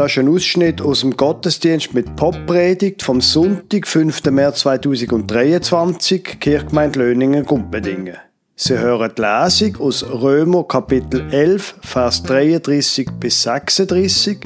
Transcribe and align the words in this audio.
Das 0.00 0.12
ist 0.12 0.18
ein 0.18 0.28
Ausschnitt 0.28 0.80
aus 0.80 1.00
dem 1.00 1.14
Gottesdienst 1.14 1.92
mit 1.92 2.16
Poppredigt 2.16 3.02
vom 3.02 3.20
Sonntag, 3.20 3.86
5. 3.86 4.24
März 4.30 4.60
2023, 4.60 6.40
Kirchgemeinde 6.40 7.00
Löningen-Gumpedingen. 7.00 8.16
Sie 8.56 8.78
hören 8.78 9.12
die 9.14 9.20
Lesung 9.20 9.76
aus 9.78 10.02
Römer 10.02 10.64
Kapitel 10.64 11.28
11, 11.30 11.74
Vers 11.82 12.22
33 12.22 13.10
bis 13.20 13.42
36. 13.42 14.38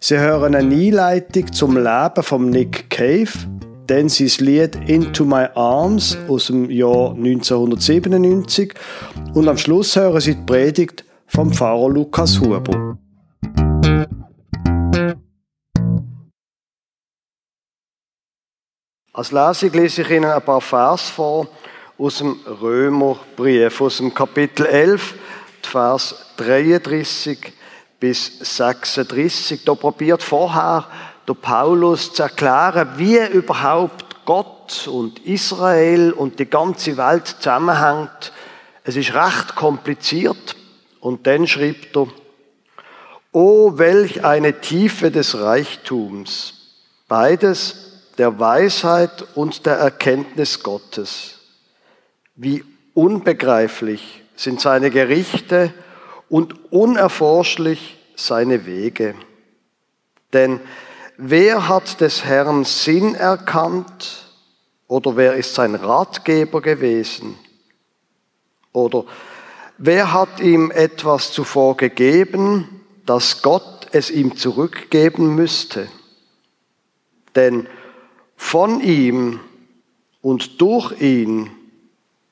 Sie 0.00 0.18
hören 0.18 0.54
eine 0.54 0.74
Einleitung 0.74 1.52
zum 1.52 1.76
Leben 1.76 2.22
von 2.22 2.48
Nick 2.48 2.88
Cave, 2.88 3.28
dann 3.86 4.08
sein 4.08 4.30
Lied 4.38 4.78
Into 4.86 5.26
My 5.26 5.48
Arms 5.54 6.16
aus 6.28 6.46
dem 6.46 6.70
Jahr 6.70 7.10
1997 7.10 8.72
und 9.34 9.48
am 9.48 9.58
Schluss 9.58 9.96
hören 9.96 10.22
Sie 10.22 10.34
die 10.34 10.46
Predigt 10.46 11.04
vom 11.26 11.52
Pfarrer 11.52 11.90
Lukas 11.90 12.40
Huber. 12.40 12.96
Als 19.16 19.30
Lesung 19.30 19.70
lese 19.70 20.02
ich 20.02 20.10
Ihnen 20.10 20.28
ein 20.28 20.42
paar 20.42 20.60
Vers 20.60 21.08
vor 21.08 21.46
aus 21.98 22.18
dem 22.18 22.36
Römerbrief, 22.60 23.80
aus 23.80 23.98
dem 23.98 24.12
Kapitel 24.12 24.66
11, 24.66 25.14
Vers 25.62 26.16
33 26.38 27.52
bis 28.00 28.40
36. 28.40 29.64
Da 29.64 29.76
probiert 29.76 30.20
vorher 30.20 30.88
der 31.28 31.34
Paulus 31.34 32.12
zu 32.12 32.24
erklären, 32.24 32.94
wie 32.96 33.24
überhaupt 33.24 34.24
Gott 34.24 34.88
und 34.88 35.24
Israel 35.24 36.10
und 36.10 36.40
die 36.40 36.50
ganze 36.50 36.96
Welt 36.96 37.28
zusammenhängt. 37.28 38.32
Es 38.82 38.96
ist 38.96 39.14
recht 39.14 39.54
kompliziert. 39.54 40.56
Und 40.98 41.28
dann 41.28 41.46
schrieb 41.46 41.94
er, 41.94 42.08
Oh, 43.30 43.78
welch 43.78 44.24
eine 44.24 44.60
Tiefe 44.60 45.12
des 45.12 45.38
Reichtums, 45.38 46.72
beides 47.06 47.83
der 48.18 48.38
Weisheit 48.38 49.24
und 49.34 49.66
der 49.66 49.74
Erkenntnis 49.74 50.62
Gottes. 50.62 51.38
Wie 52.36 52.64
unbegreiflich 52.94 54.22
sind 54.36 54.60
seine 54.60 54.90
Gerichte 54.90 55.72
und 56.28 56.72
unerforschlich 56.72 57.98
seine 58.16 58.66
Wege. 58.66 59.14
Denn 60.32 60.60
wer 61.16 61.68
hat 61.68 62.00
des 62.00 62.24
Herrn 62.24 62.64
Sinn 62.64 63.14
erkannt 63.14 64.28
oder 64.88 65.16
wer 65.16 65.34
ist 65.34 65.54
sein 65.54 65.74
Ratgeber 65.74 66.60
gewesen? 66.60 67.38
Oder 68.72 69.04
wer 69.78 70.12
hat 70.12 70.40
ihm 70.40 70.70
etwas 70.70 71.32
zuvor 71.32 71.76
gegeben, 71.76 72.80
dass 73.06 73.42
Gott 73.42 73.88
es 73.92 74.10
ihm 74.10 74.36
zurückgeben 74.36 75.34
müsste? 75.34 75.88
Denn 77.36 77.68
von 78.44 78.80
ihm 78.82 79.40
und 80.20 80.60
durch 80.60 81.00
ihn 81.00 81.50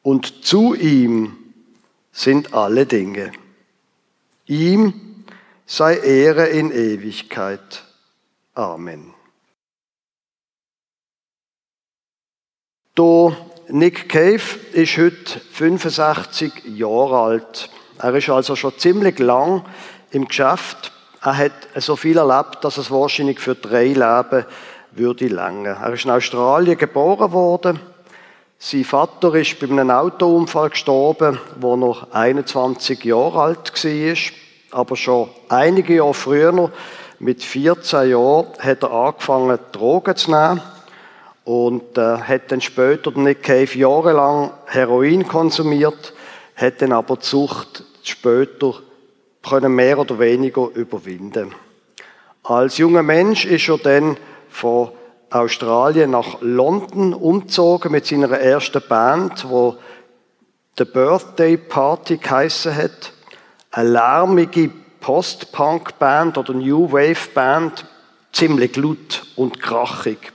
und 0.02 0.44
zu 0.44 0.74
ihm 0.74 1.36
sind 2.12 2.54
alle 2.54 2.86
Dinge. 2.86 3.32
Ihm 4.46 5.24
sei 5.66 5.96
Ehre 5.96 6.46
in 6.46 6.70
Ewigkeit. 6.70 7.82
Amen. 8.54 9.14
Der 12.96 13.36
Nick 13.68 14.08
Cave 14.08 14.58
ist 14.74 14.98
heute 14.98 15.40
65 15.50 16.52
Jahre 16.66 17.18
alt. 17.20 17.70
Er 17.98 18.14
ist 18.14 18.28
also 18.28 18.54
schon 18.54 18.78
ziemlich 18.78 19.18
lang 19.18 19.64
im 20.10 20.28
Geschäft. 20.28 20.92
Er 21.22 21.36
hat 21.38 21.52
so 21.76 21.96
viel 21.96 22.18
erlebt, 22.18 22.62
dass 22.62 22.76
es 22.76 22.90
wahrscheinlich 22.90 23.40
für 23.40 23.56
drei 23.56 23.86
Leben 23.86 24.44
würde 24.94 25.26
länger. 25.26 25.78
Er 25.82 25.92
ist 25.92 26.04
in 26.04 26.10
Australien 26.10 26.76
geboren 26.76 27.32
worden. 27.32 27.80
Sein 28.58 28.84
Vater 28.84 29.34
ist 29.34 29.58
bei 29.58 29.66
einem 29.66 29.90
Autounfall 29.90 30.70
gestorben, 30.70 31.38
wo 31.58 31.74
er 31.74 31.78
noch 31.78 32.12
21 32.12 33.04
Jahre 33.04 33.40
alt 33.40 33.72
war. 33.72 34.16
Aber 34.80 34.96
schon 34.96 35.28
einige 35.48 35.96
Jahre 35.96 36.14
früher, 36.14 36.70
mit 37.18 37.42
14 37.42 38.10
Jahren, 38.10 38.46
hat 38.58 38.82
er 38.82 38.90
angefangen, 38.92 39.58
Drogen 39.72 40.16
zu 40.16 40.30
nehmen. 40.30 40.62
Und 41.44 41.98
äh, 41.98 42.18
hat 42.18 42.52
dann 42.52 42.60
später 42.60 43.10
Nick 43.12 43.42
Cave 43.42 43.76
jahrelang 43.76 44.52
Heroin 44.66 45.26
konsumiert, 45.26 46.14
hat 46.54 46.80
dann 46.80 46.92
aber 46.92 47.16
die 47.16 47.26
Sucht 47.26 47.82
später 48.04 48.74
können 49.42 49.74
mehr 49.74 49.98
oder 49.98 50.20
weniger 50.20 50.68
überwinden. 50.74 51.52
Als 52.44 52.78
junger 52.78 53.02
Mensch 53.02 53.44
ist 53.44 53.68
er 53.68 53.78
dann 53.78 54.16
von 54.52 54.90
Australien 55.30 56.10
nach 56.10 56.36
London 56.40 57.14
umgezogen 57.14 57.90
mit 57.90 58.06
seiner 58.06 58.30
ersten 58.30 58.82
Band, 58.86 59.48
wo 59.48 59.76
The 60.78 60.84
Birthday 60.84 61.56
Party 61.56 62.18
geheissen 62.18 62.76
hat. 62.76 63.12
Eine 63.70 63.90
lärmige 63.90 64.70
Post-Punk-Band 65.00 66.38
oder 66.38 66.52
New 66.52 66.92
Wave-Band, 66.92 67.86
ziemlich 68.32 68.76
laut 68.76 69.24
und 69.36 69.60
krachig. 69.60 70.32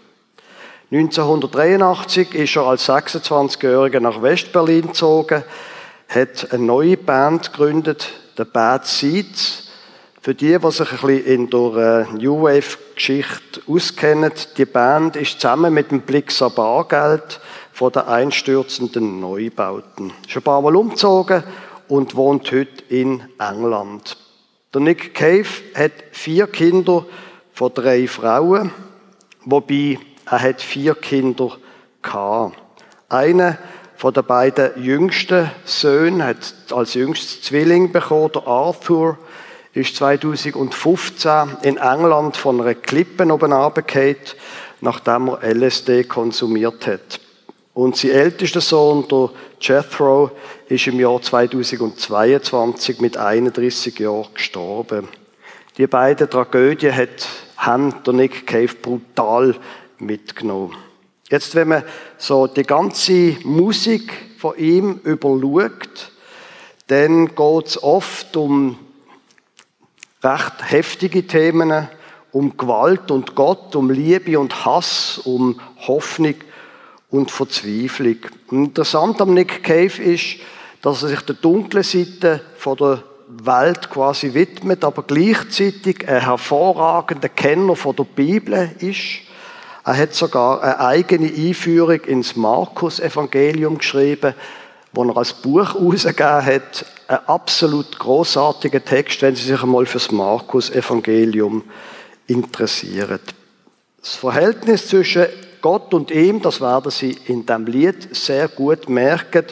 1983 0.91 2.33
ist 2.33 2.55
er 2.55 2.63
als 2.63 2.89
26-Jähriger 2.89 3.99
nach 3.99 4.21
West-Berlin 4.21 4.87
gezogen, 4.87 5.43
hat 6.07 6.51
eine 6.51 6.63
neue 6.63 6.97
Band 6.97 7.51
gegründet, 7.51 8.09
The 8.37 8.45
Bad 8.45 8.87
Seeds, 8.87 9.66
für 10.27 10.35
die, 10.35 10.59
die 10.59 10.71
sich 10.71 10.91
ein 10.91 10.97
bisschen 10.97 11.25
in 11.25 11.49
der 11.49 12.05
äh, 12.11 12.13
New 12.17 12.41
Wave-Geschichte 12.41 13.61
auskennen, 13.65 14.33
die 14.57 14.65
Band 14.65 15.15
ist 15.15 15.39
zusammen 15.39 15.73
mit 15.73 15.89
dem 15.89 16.01
Blixer 16.01 16.49
Bargeld 16.49 17.39
von 17.71 17.93
den 17.93 18.01
einstürzenden 18.01 19.21
Neubauten. 19.21 20.11
Ist 20.27 20.35
ein 20.35 20.41
paar 20.41 20.61
Mal 20.61 20.75
umgezogen 20.75 21.45
und 21.87 22.15
wohnt 22.15 22.51
heute 22.51 22.83
in 22.89 23.23
England. 23.39 24.17
Der 24.73 24.81
Nick 24.81 25.15
Cave 25.15 25.47
hat 25.73 25.93
vier 26.11 26.47
Kinder 26.47 27.05
von 27.53 27.73
drei 27.73 28.05
Frauen, 28.05 28.71
wobei 29.45 29.97
er 30.25 30.41
hat 30.41 30.61
vier 30.61 30.95
Kinder 30.95 31.55
gehabt. 32.01 32.57
Eine 33.07 33.57
von 33.95 34.13
den 34.13 34.25
beiden 34.25 34.83
jüngsten 34.83 35.49
Söhnen 35.63 36.21
hat 36.21 36.53
als 36.71 36.95
jüngstes 36.95 37.43
Zwilling 37.43 37.93
bekommen, 37.93 38.31
Arthur, 38.45 39.17
ist 39.77 39.95
2015 39.97 41.57
in 41.61 41.77
England 41.77 42.35
von 42.35 42.59
einer 42.59 42.73
Klippe 42.73 43.31
oben 43.31 43.53
runtergefallen, 43.53 44.15
nachdem 44.81 45.27
er 45.27 45.53
LSD 45.53 46.03
konsumiert 46.05 46.87
hat. 46.87 47.19
Und 47.75 47.95
sein 47.95 48.11
ältester 48.11 48.59
Sohn, 48.59 49.07
der 49.07 49.29
Jethro, 49.59 50.31
ist 50.67 50.87
im 50.87 50.99
Jahr 50.99 51.21
2022 51.21 52.99
mit 53.01 53.17
31 53.17 53.99
Jahren 53.99 54.33
gestorben. 54.33 55.07
Die 55.77 55.85
beiden 55.85 56.27
Tragödien 56.27 56.95
hat 56.95 57.27
haben 57.57 57.93
der 58.03 58.13
Nick 58.13 58.47
Cave 58.47 58.73
brutal 58.81 59.55
mitgenommen. 59.99 60.75
Jetzt, 61.29 61.53
wenn 61.53 61.67
man 61.67 61.83
so 62.17 62.47
die 62.47 62.63
ganze 62.63 63.35
Musik 63.43 64.11
von 64.39 64.57
ihm 64.57 64.99
überschaut, 65.03 66.11
dann 66.87 67.35
geht 67.35 67.65
es 67.67 67.83
oft 67.83 68.35
um 68.37 68.77
recht 70.23 70.71
heftige 70.71 71.25
Themen 71.27 71.87
um 72.31 72.57
Gewalt 72.57 73.11
und 73.11 73.35
Gott, 73.35 73.75
um 73.75 73.89
Liebe 73.89 74.39
und 74.39 74.65
Hass, 74.65 75.19
um 75.23 75.59
Hoffnung 75.87 76.35
und 77.09 77.31
Verzweiflung. 77.31 78.17
Interessant 78.51 79.21
am 79.21 79.33
Nick 79.33 79.63
Cave 79.63 80.01
ist, 80.03 80.37
dass 80.81 81.03
er 81.03 81.09
sich 81.09 81.21
der 81.21 81.35
dunklen 81.35 81.83
Seite 81.83 82.41
von 82.57 82.77
der 82.77 83.03
Welt 83.27 83.89
quasi 83.89 84.33
widmet, 84.33 84.83
aber 84.83 85.03
gleichzeitig 85.03 86.07
ein 86.07 86.21
hervorragender 86.21 87.29
Kenner 87.29 87.75
von 87.75 87.95
der 87.95 88.05
Bibel 88.05 88.71
ist. 88.79 89.19
Er 89.83 89.97
hat 89.97 90.13
sogar 90.13 90.61
eine 90.61 90.79
eigene 90.79 91.27
Einführung 91.27 92.01
ins 92.01 92.35
Markus-Evangelium 92.35 93.77
geschrieben, 93.77 94.33
wo 94.93 95.03
er 95.03 95.17
als 95.17 95.33
Buch 95.33 95.73
herausgegeben 95.73 96.45
hat, 96.45 96.85
ein 97.07 97.19
absolut 97.27 97.97
großartiger 97.99 98.83
Text, 98.83 99.21
wenn 99.21 99.35
Sie 99.35 99.43
sich 99.43 99.61
einmal 99.61 99.85
fürs 99.85 100.11
Markus-Evangelium 100.11 101.63
interessieren. 102.27 103.19
Das 104.01 104.15
Verhältnis 104.15 104.87
zwischen 104.87 105.27
Gott 105.61 105.93
und 105.93 106.11
ihm, 106.11 106.41
das 106.41 106.61
werden 106.61 106.91
Sie 106.91 107.17
in 107.25 107.45
dem 107.45 107.65
Lied 107.65 108.15
sehr 108.15 108.47
gut 108.47 108.89
merken, 108.89 109.45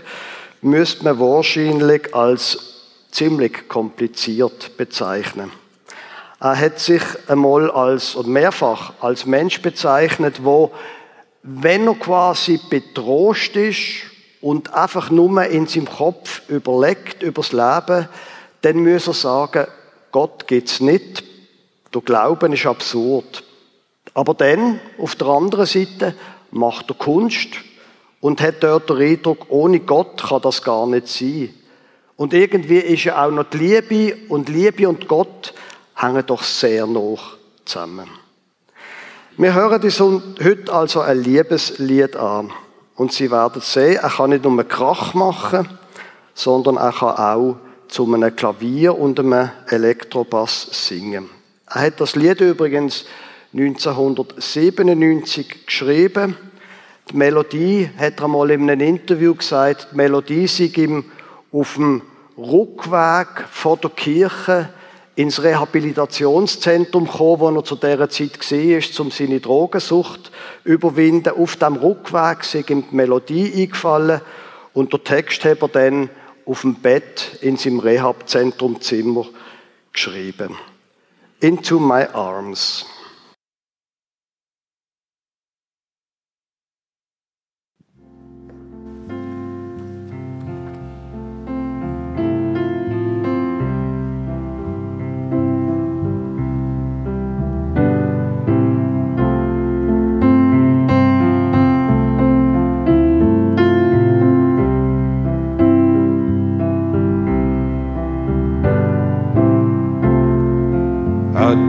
müsste 0.62 1.04
man 1.04 1.20
wahrscheinlich 1.20 2.14
als 2.14 2.58
ziemlich 3.12 3.68
kompliziert 3.68 4.78
bezeichnen. 4.78 5.52
Er 6.40 6.60
hat 6.60 6.80
sich 6.80 7.02
einmal 7.28 7.72
als, 7.72 8.16
und 8.16 8.28
mehrfach 8.28 8.94
als 9.00 9.26
Mensch 9.26 9.62
bezeichnet, 9.62 10.44
wo, 10.44 10.72
wenn 11.44 11.88
er 11.88 11.96
quasi 11.96 12.60
betrost 12.70 13.56
ist, 13.56 14.04
und 14.45 14.75
einfach 14.75 15.09
nur 15.09 15.44
in 15.45 15.65
seinem 15.65 15.89
Kopf 15.89 16.47
überlegt 16.50 17.24
über 17.24 17.42
das 17.42 17.51
Leben, 17.51 18.07
dann 18.62 18.83
muss 18.83 19.07
er 19.07 19.13
sagen, 19.15 19.65
Gott 20.12 20.45
gibt's 20.45 20.80
nicht. 20.80 21.24
Der 21.92 22.01
Glauben 22.01 22.53
ist 22.53 22.68
absurd. 22.68 23.44
Aber 24.13 24.36
dann, 24.36 24.80
auf 25.00 25.15
der 25.15 25.30
anderen 25.30 25.65
Seite, 25.65 26.13
macht 26.51 26.92
er 26.92 26.95
Kunst 26.95 27.56
und 28.21 28.39
hat 28.39 28.62
dort 28.62 28.88
den 28.92 28.97
Eindruck, 28.97 29.47
ohne 29.50 29.80
Gott 29.80 30.21
kann 30.21 30.44
das 30.44 30.62
gar 30.62 30.86
nicht 30.86 31.07
sein. 31.07 31.51
Und 32.15 32.31
irgendwie 32.36 32.77
ist 32.77 33.06
ja 33.06 33.25
auch 33.25 33.31
noch 33.31 33.50
die 33.50 33.57
Liebe 33.57 34.18
und 34.30 34.47
Liebe 34.47 34.88
und 34.88 35.07
Gott 35.07 35.56
hängen 35.95 36.24
doch 36.24 36.44
sehr 36.44 36.86
nah 36.86 37.18
zusammen. 37.65 38.07
Wir 39.38 39.56
hören 39.56 39.81
uns 39.81 40.00
heute 40.00 40.71
also 40.71 41.01
ein 41.01 41.24
Liebeslied 41.24 42.15
an. 42.15 42.53
Und 42.95 43.12
Sie 43.12 43.30
werden 43.30 43.62
sehen, 43.62 44.00
er 44.01 44.09
kann 44.09 44.30
nicht 44.30 44.44
nur 44.44 44.53
einen 44.53 44.68
Krach 44.68 45.13
machen, 45.13 45.68
sondern 46.33 46.77
er 46.77 46.94
kann 46.94 47.18
auch 47.18 47.57
zu 47.88 48.12
einem 48.12 48.36
Klavier 48.36 48.97
und 48.97 49.19
einem 49.19 49.51
Elektrobass 49.68 50.68
singen. 50.71 51.30
Er 51.68 51.81
hat 51.81 52.00
das 52.00 52.15
Lied 52.15 52.42
übrigens 52.42 53.06
1997 53.53 55.65
geschrieben. 55.65 56.38
Die 57.09 57.18
Melodie, 57.18 57.89
hat 57.97 58.19
er 58.19 58.27
mal 58.27 58.51
in 58.51 58.69
einem 58.69 58.88
Interview 58.88 59.33
gesagt, 59.36 59.88
die 59.92 59.95
Melodie 59.95 60.47
sei 60.47 60.71
ihm 60.75 61.06
auf 61.51 61.75
dem 61.75 62.01
Rückweg 62.38 63.27
von 63.51 63.80
der 63.81 63.89
Kirche 63.92 64.69
ins 65.16 65.42
Rehabilitationszentrum 65.42 67.06
gekommen, 67.06 67.40
wo 67.40 67.50
er 67.50 67.64
zu 67.64 67.76
dieser 67.76 68.10
Zeit 68.10 68.52
war, 68.52 69.06
um 69.06 69.12
seine 69.12 69.40
Drogensucht 69.40 70.26
zu 70.26 70.32
überwinden. 70.64 71.30
Auf 71.30 71.56
dem 71.56 71.76
Rückweg 71.76 72.42
ist 72.42 72.70
ihm 72.70 72.84
die 72.90 72.96
Melodie 72.96 73.54
eingefallen 73.54 74.22
und 74.74 74.92
der 74.92 75.04
Text 75.04 75.46
hat 75.46 75.62
er 75.62 75.68
dann 75.70 76.10
auf 76.46 76.62
dem 76.62 76.76
Bett 76.76 77.38
in 77.42 77.58
seinem 77.58 77.80
Rehabzentrumzimmer 77.80 79.26
geschrieben. 79.94 80.58
Into 81.40 81.80
my 81.80 82.06
arms. 82.14 82.86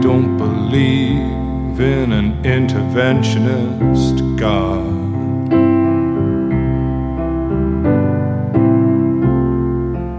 Don't 0.01 0.37
believe 0.37 1.79
in 1.79 2.11
an 2.11 2.43
interventionist 2.43 4.37
God. 4.37 4.95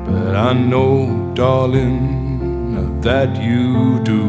But 0.06 0.36
I 0.36 0.52
know, 0.52 1.32
darling, 1.34 2.18
that 3.02 3.40
you 3.40 4.00
do. 4.02 4.22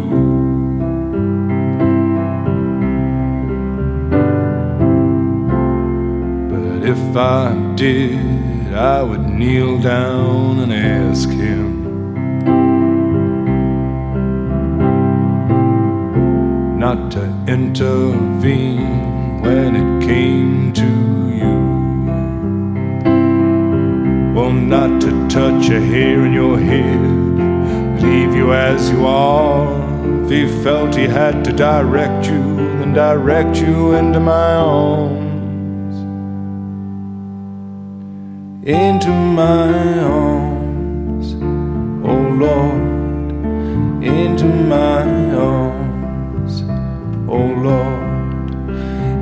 But 6.50 6.88
if 6.88 7.18
I 7.18 7.74
did, 7.76 8.74
I 8.74 9.02
would 9.02 9.28
kneel 9.28 9.80
down 9.80 10.60
and 10.60 10.72
ask 10.74 11.30
him 11.30 11.70
not 16.96 17.12
to 17.12 17.24
intervene 17.48 19.42
when 19.42 19.76
it 19.76 20.08
came 20.08 20.74
to 20.74 20.90
you. 21.40 21.56
Well, 24.34 24.52
not 24.52 25.00
to 25.02 25.12
touch 25.28 25.70
a 25.70 25.80
hair 25.80 26.26
in 26.26 26.34
your 26.34 26.58
head, 26.58 28.02
leave 28.02 28.34
you 28.34 28.54
as 28.54 28.90
you 28.90 29.06
are. 29.06 29.68
If 30.24 30.32
he 30.32 30.64
felt 30.64 30.96
he 30.96 31.06
had 31.06 31.46
to 31.46 31.54
direct 31.54 32.26
you, 32.26 32.42
then 32.80 32.94
direct 32.94 33.58
you 33.58 33.94
into 33.94 34.20
my 34.20 34.56
arms. 34.56 35.96
Into 38.68 39.12
my 39.12 40.00
arms, 40.00 41.36
oh 42.04 42.24
Lord, 42.46 44.04
into 44.04 44.46
my 44.46 45.19
Lord, 47.64 48.10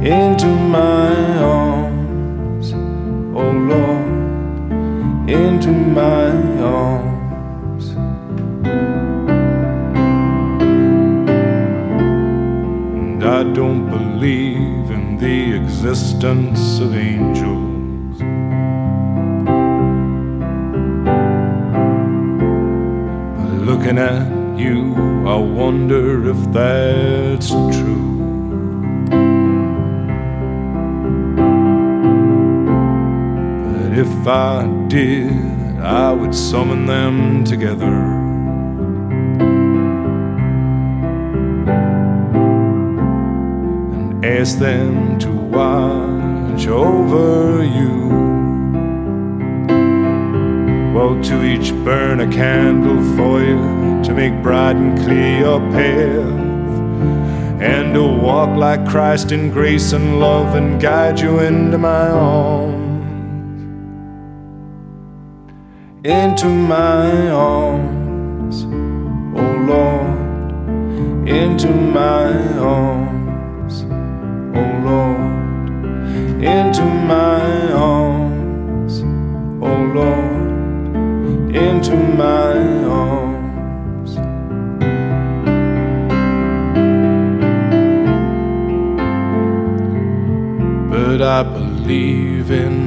into 0.06 0.48
my 0.48 1.16
arms, 1.40 2.74
oh 3.36 3.52
Lord, 3.72 5.30
into 5.30 5.72
my 5.72 6.30
arms. 6.62 7.96
I 13.24 13.44
don't 13.54 13.90
believe 13.90 14.92
in 14.92 15.18
the 15.18 15.56
existence 15.56 16.80
of 16.80 16.96
angels. 16.96 18.18
But 23.38 23.52
looking 23.66 23.98
at 23.98 24.28
you, 24.58 24.94
I 25.28 25.36
wonder 25.36 26.30
if 26.30 26.52
that's 26.52 27.50
true. 27.50 28.07
If 34.28 34.34
I 34.34 34.68
did, 34.90 35.80
I 35.80 36.12
would 36.12 36.36
summon 36.36 36.86
them 36.86 37.46
together. 37.46 37.96
and 43.96 44.26
Ask 44.26 44.60
them 44.60 45.18
to 45.20 45.32
watch 45.32 46.68
over 46.68 47.64
you. 47.64 48.10
Well, 50.94 51.24
to 51.24 51.46
each 51.46 51.72
burn 51.86 52.20
a 52.20 52.30
candle 52.30 53.02
for 53.16 53.40
you 53.40 54.04
to 54.04 54.14
make 54.14 54.44
bright 54.44 54.76
and 54.76 55.00
clear 55.00 55.40
your 55.40 55.62
path, 55.72 57.62
and 57.62 57.94
to 57.94 58.04
walk 58.04 58.58
like 58.58 58.86
Christ 58.90 59.32
in 59.32 59.52
grace 59.52 59.94
and 59.94 60.20
love 60.20 60.54
and 60.54 60.82
guide 60.82 61.18
you 61.18 61.40
into 61.40 61.78
my 61.78 62.10
arms. 62.10 62.77
Into 66.08 66.48
my 66.48 67.30
arms, 67.32 68.64
oh 69.36 69.52
Lord, 69.68 71.28
into 71.28 71.68
my 71.68 72.32
arms, 72.58 73.84
oh 74.56 74.72
Lord, 74.88 75.84
into 76.42 76.86
my 76.86 77.74
arms, 77.74 79.02
oh 79.62 79.84
Lord, 79.98 81.54
into 81.54 81.98
my 81.98 82.56
arms. 82.86 84.16
but 90.90 91.22
I 91.22 91.44
believe 91.44 92.50
in 92.50 92.87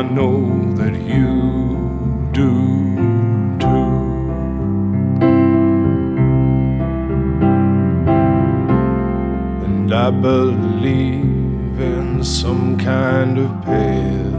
I 0.00 0.02
know 0.02 0.40
that 0.76 0.94
you 0.94 2.30
do 2.32 2.52
too. 3.58 3.90
And 9.66 9.92
I 9.92 10.10
believe 10.10 11.78
in 11.78 12.24
some 12.24 12.78
kind 12.78 13.38
of 13.40 13.50
path. 13.62 14.38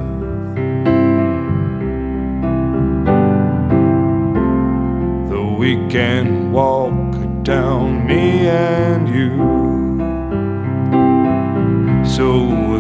we 5.59 5.75
can 5.89 6.51
walk 6.51 7.43
down, 7.43 8.07
me 8.07 8.47
and 8.47 9.07
you. 9.07 9.37
So 12.03 12.70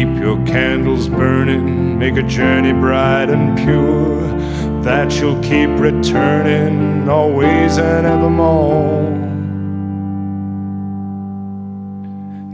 keep 0.00 0.18
your 0.18 0.42
candles 0.46 1.10
burning, 1.10 1.98
make 1.98 2.16
a 2.16 2.22
journey 2.22 2.72
bright 2.72 3.28
and 3.28 3.58
pure, 3.58 4.22
that 4.82 5.12
you'll 5.20 5.38
keep 5.42 5.68
returning 5.78 7.06
always 7.06 7.76
and 7.76 8.06
evermore. 8.06 9.10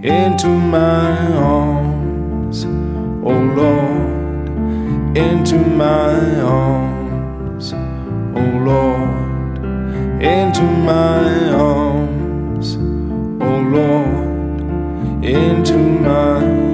Into 0.03 0.49
my 0.49 1.17
arms, 1.35 2.65
oh 2.65 3.41
Lord, 3.61 5.17
into 5.17 5.59
my 5.59 6.41
arms, 6.41 7.73
oh 7.73 8.51
Lord, 8.71 9.59
into 10.21 10.63
my 10.63 11.51
arms, 11.51 12.77
oh 13.41 13.61
Lord, 13.71 15.25
into 15.25 15.77
my 15.79 16.66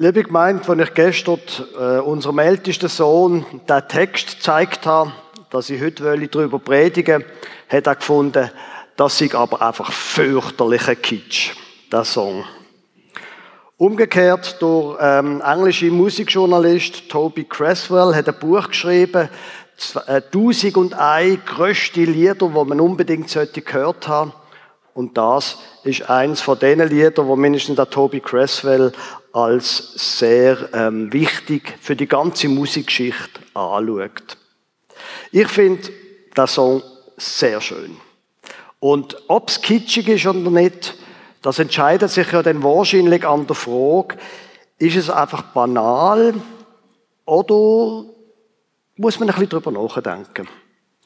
Liebe 0.00 0.22
Gemeinde, 0.22 0.62
als 0.68 0.80
ich 0.80 0.94
gestern 0.94 1.40
äh, 1.76 1.98
unserem 1.98 2.38
ältesten 2.38 2.88
Sohn 2.88 3.44
den 3.68 3.88
Text 3.88 4.36
gezeigt 4.36 4.86
habe, 4.86 5.12
dass 5.50 5.70
ich 5.70 5.82
heute 5.82 6.16
darüber 6.28 6.60
predigen 6.60 7.24
will, 7.24 7.26
hat 7.68 7.88
er 7.88 7.96
gefunden, 7.96 8.48
das 8.94 9.18
sei 9.18 9.34
aber 9.34 9.60
einfach 9.60 9.90
fürchterlicher 9.90 10.94
Kitsch, 10.94 11.50
der 11.90 12.04
Song. 12.04 12.44
Umgekehrt, 13.76 14.62
der 14.62 14.98
ähm, 15.00 15.42
englische 15.44 15.90
Musikjournalist 15.90 17.08
Toby 17.08 17.42
Creswell 17.42 18.14
hat 18.14 18.28
ein 18.28 18.38
Buch 18.38 18.68
geschrieben, 18.68 19.28
äh, 20.06 20.22
«Tausend 20.30 20.76
und 20.76 20.94
ein 20.94 21.42
grösste 21.44 22.04
Lieder, 22.04 22.36
die 22.36 22.46
man 22.46 22.80
unbedingt 22.80 23.30
sollte 23.30 23.62
gehört 23.62 24.06
haben. 24.06 24.32
Und 24.94 25.16
das 25.16 25.58
ist 25.84 26.10
eins 26.10 26.40
von 26.40 26.58
den 26.58 26.80
Liedern, 26.80 27.28
wo 27.28 27.36
mindestens 27.36 27.76
der 27.76 27.88
Toby 27.88 28.18
Creswell 28.18 28.92
als 29.32 30.18
sehr 30.18 30.68
ähm, 30.72 31.12
wichtig 31.12 31.74
für 31.80 31.96
die 31.96 32.06
ganze 32.08 32.48
Musikgeschichte 32.48 33.40
anschaut. 33.54 34.36
Ich 35.30 35.48
finde 35.48 35.90
den 36.36 36.46
Song 36.46 36.82
sehr 37.16 37.60
schön. 37.60 37.96
Und 38.80 39.16
ob 39.28 39.48
es 39.48 39.60
kitschig 39.60 40.08
ist 40.08 40.26
oder 40.26 40.50
nicht, 40.50 40.94
das 41.42 41.58
entscheidet 41.58 42.10
sich 42.10 42.30
ja 42.32 42.42
dann 42.42 42.62
wahrscheinlich 42.62 43.26
an 43.26 43.46
der 43.46 43.56
Frage, 43.56 44.16
ist 44.78 44.96
es 44.96 45.10
einfach 45.10 45.42
banal 45.42 46.34
oder 47.24 48.04
muss 48.96 49.18
man 49.18 49.28
ein 49.28 49.34
bisschen 49.34 49.48
drüber 49.48 49.70
nachdenken? 49.70 50.48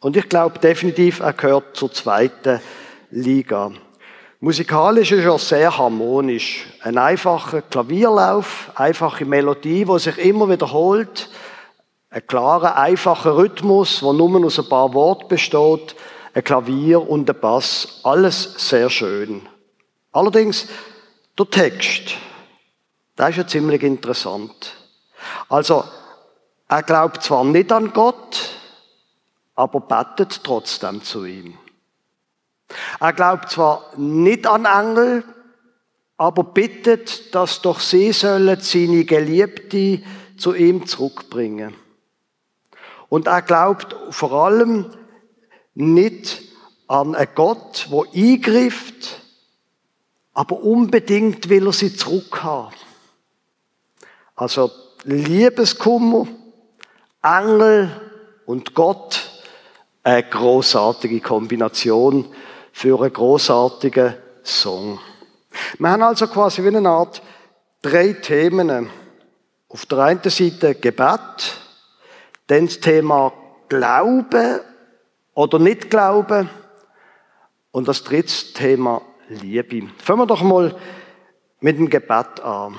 Und 0.01 0.17
ich 0.17 0.29
glaube 0.29 0.59
definitiv, 0.59 1.21
er 1.21 1.33
gehört 1.33 1.77
zur 1.77 1.93
zweiten 1.93 2.61
Liga. 3.11 3.73
Musikalisch 4.45 5.13
ist 5.13 5.25
er 5.25 5.39
sehr 5.39 5.79
harmonisch. 5.79 6.67
Ein 6.81 6.99
einfacher 6.99 7.63
Klavierlauf, 7.63 8.73
einfache 8.75 9.25
Melodie, 9.25 9.85
die 9.85 9.99
sich 10.01 10.19
immer 10.19 10.49
wiederholt. 10.49 11.31
Ein 12.11 12.27
klarer, 12.27 12.77
einfacher 12.77 13.37
Rhythmus, 13.37 14.01
der 14.01 14.13
nur 14.13 14.45
aus 14.45 14.59
ein 14.59 14.69
paar 14.69 14.93
Worten 14.95 15.29
besteht. 15.29 15.95
Ein 16.35 16.43
Klavier 16.43 17.09
und 17.09 17.31
ein 17.31 17.41
Bass. 17.41 18.01
Alles 18.03 18.69
sehr 18.69 18.91
schön. 18.91 19.49
Allerdings, 20.11 20.67
der 21.39 21.49
Text, 21.49 22.17
der 23.17 23.29
ist 23.29 23.37
ja 23.37 23.47
ziemlich 23.47 23.85
interessant. 23.85 24.75
Also, 25.49 25.85
er 26.67 26.83
glaubt 26.83 27.23
zwar 27.23 27.45
nicht 27.45 27.71
an 27.71 27.93
Gott, 27.93 28.51
aber 29.55 29.79
betet 29.79 30.43
trotzdem 30.43 31.01
zu 31.05 31.27
ihm. 31.27 31.59
Er 33.01 33.13
glaubt 33.13 33.51
zwar 33.51 33.93
nicht 33.97 34.47
an 34.47 34.65
Engel, 34.65 35.25
aber 36.17 36.45
bittet, 36.45 37.35
dass 37.35 37.63
doch 37.63 37.81
sie 37.81 38.13
sollen 38.13 38.61
seine 38.61 39.05
Geliebte 39.05 40.03
zu 40.37 40.55
ihm 40.55 40.87
zurückbringen. 40.87 41.75
Und 43.09 43.27
er 43.27 43.43
glaubt 43.43 43.97
vor 44.11 44.33
allem 44.33 44.91
nicht 45.75 46.43
an 46.89 47.15
einen 47.15 47.35
Gott, 47.35 47.89
der 47.91 48.23
eingreift, 48.23 49.21
aber 50.35 50.63
unbedingt 50.63 51.49
will 51.49 51.67
er 51.67 51.73
sie 51.73 51.95
zurückhaben. 51.95 52.77
Also 54.35 54.71
Liebeskummer, 55.05 56.27
Engel 57.23 57.91
und 58.47 58.75
Gott, 58.75 59.31
eine 60.03 60.23
großartige 60.23 61.21
Kombination 61.21 62.27
für 62.73 63.01
einen 63.01 63.13
großartigen 63.13 64.15
Song. 64.43 64.99
Wir 65.79 65.91
haben 65.91 66.03
also 66.03 66.27
quasi 66.27 66.65
wie 66.65 66.75
eine 66.75 66.89
Art 66.89 67.23
drei 67.83 68.15
Themen. 68.15 68.91
Auf 69.69 69.87
der 69.87 69.99
einen 69.99 70.23
Seite 70.25 70.75
Gebet, 70.75 71.57
dann 72.47 72.67
das 72.67 72.81
Thema 72.81 73.33
Glaube 73.69 74.63
oder 75.35 75.59
nicht 75.59 75.91
Glaube 75.91 76.49
und 77.71 77.89
das 77.89 78.05
dritte 78.05 78.53
Thema 78.53 79.01
Liebe. 79.29 79.89
Fangen 79.99 80.21
wir 80.21 80.27
doch 80.27 80.43
mal 80.43 80.75
mit 81.61 81.79
dem 81.79 81.89
Gebet 81.89 82.41
an. 82.41 82.79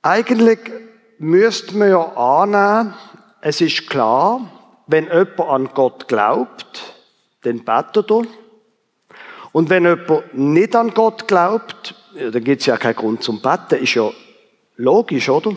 Eigentlich 0.00 0.60
müssten 1.18 1.80
wir 1.80 1.88
ja 1.88 2.16
annehmen, 2.16 2.94
es 3.40 3.60
ist 3.60 3.90
klar, 3.90 4.40
wenn 4.86 5.06
jemand 5.06 5.40
an 5.40 5.70
Gott 5.74 6.08
glaubt, 6.08 6.85
dann 7.46 7.64
betet 7.64 8.10
er. 8.10 8.22
Und 9.52 9.70
wenn 9.70 9.84
jemand 9.84 10.34
nicht 10.34 10.76
an 10.76 10.92
Gott 10.92 11.26
glaubt, 11.28 11.94
dann 12.14 12.44
gibt 12.44 12.60
es 12.60 12.66
ja 12.66 12.76
keinen 12.76 12.96
Grund 12.96 13.22
zum 13.22 13.40
Beten. 13.40 13.82
Ist 13.82 13.94
ja 13.94 14.10
logisch, 14.76 15.28
oder? 15.28 15.52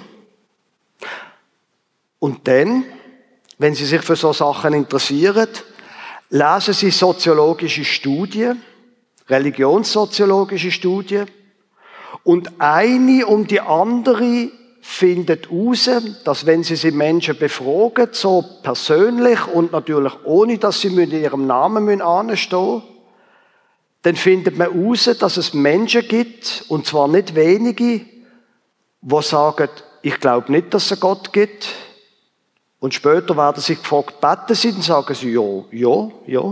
Und 2.20 2.48
dann, 2.48 2.86
wenn 3.58 3.76
Sie 3.76 3.86
sich 3.86 4.02
für 4.02 4.16
so 4.16 4.32
Sachen 4.34 4.74
interessieren, 4.74 5.50
lesen 6.30 6.74
Sie 6.74 6.92
soziologische 6.92 7.84
Studien, 7.84 8.62
religionssoziologische 9.28 10.72
Studien, 10.72 11.28
und 12.24 12.60
eine 12.60 13.26
um 13.26 13.48
die 13.48 13.62
andere 13.62 14.52
findet 14.90 15.52
heraus, 15.52 15.88
dass 16.24 16.48
wenn 16.48 16.64
sie 16.64 16.76
sie 16.76 16.90
Menschen 16.90 17.38
befragen, 17.38 18.10
so 18.12 18.44
persönlich 18.64 19.46
und 19.48 19.72
natürlich 19.72 20.14
ohne, 20.26 20.58
dass 20.58 20.82
sie 20.82 20.90
mit 20.90 21.14
ihrem 21.14 21.46
Namen 21.46 22.02
anstehen 22.02 22.74
müssen, 22.74 22.84
dann 24.02 24.16
findet 24.16 24.58
man 24.58 24.72
heraus, 24.74 25.10
dass 25.20 25.38
es 25.38 25.54
Menschen 25.54 26.08
gibt, 26.08 26.66
und 26.70 26.88
zwar 26.88 27.08
nicht 27.08 27.36
wenige, 27.36 28.02
die 29.02 29.22
sagen, 29.22 29.70
ich 30.02 30.20
glaube 30.20 30.52
nicht, 30.52 30.74
dass 30.74 30.90
es 30.90 31.00
Gott 31.00 31.32
gibt. 31.34 31.70
Und 32.80 32.96
später 32.96 33.38
werden 33.38 33.62
sie 33.62 33.76
gefragt, 33.76 34.20
beten 34.20 34.56
sie, 34.56 34.72
dann 34.72 34.82
sagen 34.82 35.14
sie, 35.14 35.34
ja, 35.34 35.66
ja, 35.72 36.10
ja. 36.26 36.52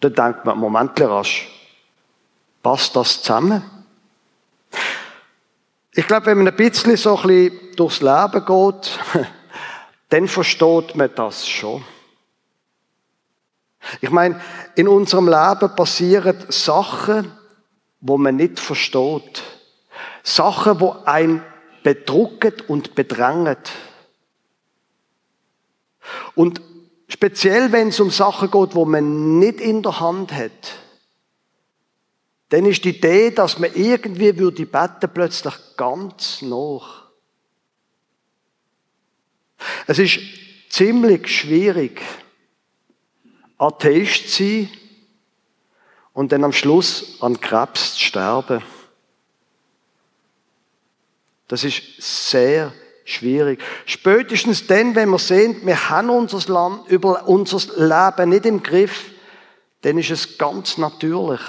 Dann 0.00 0.14
denkt 0.14 0.44
man, 0.46 0.58
Moment 0.58 0.98
rasch, 0.98 1.48
passt 2.62 2.96
das 2.96 3.20
zusammen? 3.20 3.81
Ich 5.94 6.06
glaube, 6.06 6.26
wenn 6.26 6.38
man 6.38 6.48
ein 6.48 6.56
bisschen 6.56 6.96
so 6.96 7.18
ein 7.18 7.26
bisschen 7.26 7.76
durchs 7.76 8.00
Leben 8.00 8.44
geht, 8.46 8.98
dann 10.08 10.26
versteht 10.26 10.96
man 10.96 11.10
das 11.14 11.46
schon. 11.46 11.84
Ich 14.00 14.10
meine, 14.10 14.40
in 14.74 14.88
unserem 14.88 15.28
Leben 15.28 15.76
passieren 15.76 16.36
Sachen, 16.48 17.30
wo 18.00 18.16
man 18.16 18.36
nicht 18.36 18.58
versteht. 18.58 19.42
Sachen, 20.22 20.80
wo 20.80 20.96
ein 21.04 21.44
bedrucken 21.82 22.54
und 22.68 22.94
bedrängen. 22.94 23.56
Und 26.34 26.62
speziell, 27.08 27.70
wenn 27.72 27.88
es 27.88 28.00
um 28.00 28.10
Sachen 28.10 28.50
geht, 28.50 28.74
wo 28.74 28.86
man 28.86 29.38
nicht 29.38 29.60
in 29.60 29.82
der 29.82 30.00
Hand 30.00 30.32
hat, 30.32 30.81
dann 32.52 32.66
ist 32.66 32.84
die 32.84 32.90
Idee, 32.90 33.30
dass 33.30 33.58
man 33.58 33.74
irgendwie 33.74 34.36
würde 34.36 34.66
beten, 34.66 35.10
plötzlich 35.14 35.54
ganz 35.74 36.42
noch. 36.42 37.04
Es 39.86 39.98
ist 39.98 40.18
ziemlich 40.68 41.28
schwierig, 41.28 42.02
Atheist 43.56 44.34
zu 44.34 44.44
sein 44.44 44.68
und 46.12 46.30
dann 46.30 46.44
am 46.44 46.52
Schluss 46.52 47.16
an 47.22 47.40
Krebs 47.40 47.94
zu 47.94 48.00
sterben. 48.00 48.62
Das 51.48 51.64
ist 51.64 51.82
sehr 52.00 52.74
schwierig. 53.06 53.62
Spätestens 53.86 54.66
dann, 54.66 54.94
wenn 54.94 55.08
wir 55.08 55.18
sehen, 55.18 55.64
wir 55.64 55.88
haben 55.88 56.10
unser 56.10 56.52
Land 56.52 56.86
über 56.88 57.26
unser 57.26 57.60
Leben 57.78 58.28
nicht 58.28 58.44
im 58.44 58.62
Griff, 58.62 59.10
dann 59.80 59.96
ist 59.96 60.10
es 60.10 60.36
ganz 60.36 60.76
natürlich, 60.76 61.40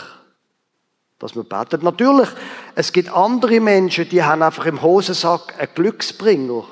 dass 1.23 1.35
man 1.35 1.45
betet. 1.45 1.83
Natürlich, 1.83 2.27
es 2.75 2.91
gibt 2.91 3.09
andere 3.09 3.61
Menschen, 3.61 4.09
die 4.09 4.21
haben 4.21 4.43
einfach 4.43 4.65
im 4.65 4.81
Hosensack 4.81 5.57
einen 5.57 5.73
Glücksbringer. 5.73 6.65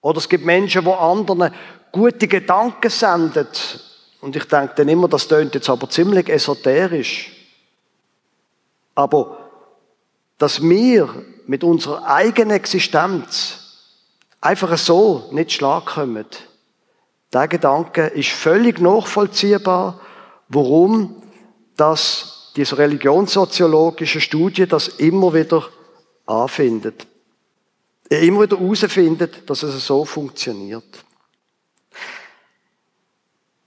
Oder 0.00 0.18
es 0.18 0.28
gibt 0.28 0.44
Menschen, 0.44 0.84
die 0.84 0.90
anderen 0.90 1.54
gute 1.92 2.26
Gedanken 2.26 2.90
senden. 2.90 3.46
Und 4.20 4.34
ich 4.34 4.44
denke 4.46 4.72
dann 4.74 4.88
immer, 4.88 5.06
das 5.06 5.28
tönt 5.28 5.54
jetzt 5.54 5.70
aber 5.70 5.88
ziemlich 5.88 6.28
esoterisch. 6.28 7.30
Aber 8.96 9.38
dass 10.38 10.60
wir 10.60 11.14
mit 11.46 11.62
unserer 11.62 12.06
eigenen 12.06 12.56
Existenz 12.56 13.86
einfach 14.40 14.76
so 14.76 15.28
nicht 15.30 15.52
Schlag 15.52 15.86
kommen. 15.86 16.26
Der 17.32 17.46
Gedanke 17.46 18.06
ist 18.06 18.30
völlig 18.30 18.80
nachvollziehbar, 18.80 20.00
warum 20.48 21.22
das, 21.76 22.37
diese 22.58 22.76
religionssoziologische 22.76 24.20
Studie 24.20 24.66
das 24.66 24.88
immer 24.88 25.32
wieder 25.32 25.68
anfindet. 26.26 27.06
Immer 28.08 28.42
wieder 28.42 28.58
herausfindet, 28.58 29.48
dass 29.48 29.62
es 29.62 29.86
so 29.86 30.04
funktioniert. 30.04 31.04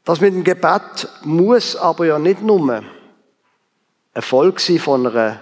Das 0.03 0.19
mit 0.19 0.33
dem 0.33 0.43
Gebet 0.43 1.07
muss 1.23 1.77
aber 1.77 2.05
ja 2.05 2.19
nicht 2.19 2.41
nur 2.41 2.83
Erfolg 4.13 4.59
sein 4.59 4.79
von 4.79 5.07
einer 5.07 5.41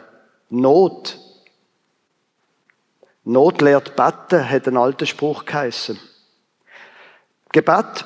Not. 0.52 1.18
Not 3.24 3.62
lehrt 3.62 3.96
beten, 3.96 4.48
hat 4.48 4.68
ein 4.68 4.78
alter 4.78 5.08
Spruch 5.08 5.46
geheißen. 5.46 6.00
Gebet 7.52 8.06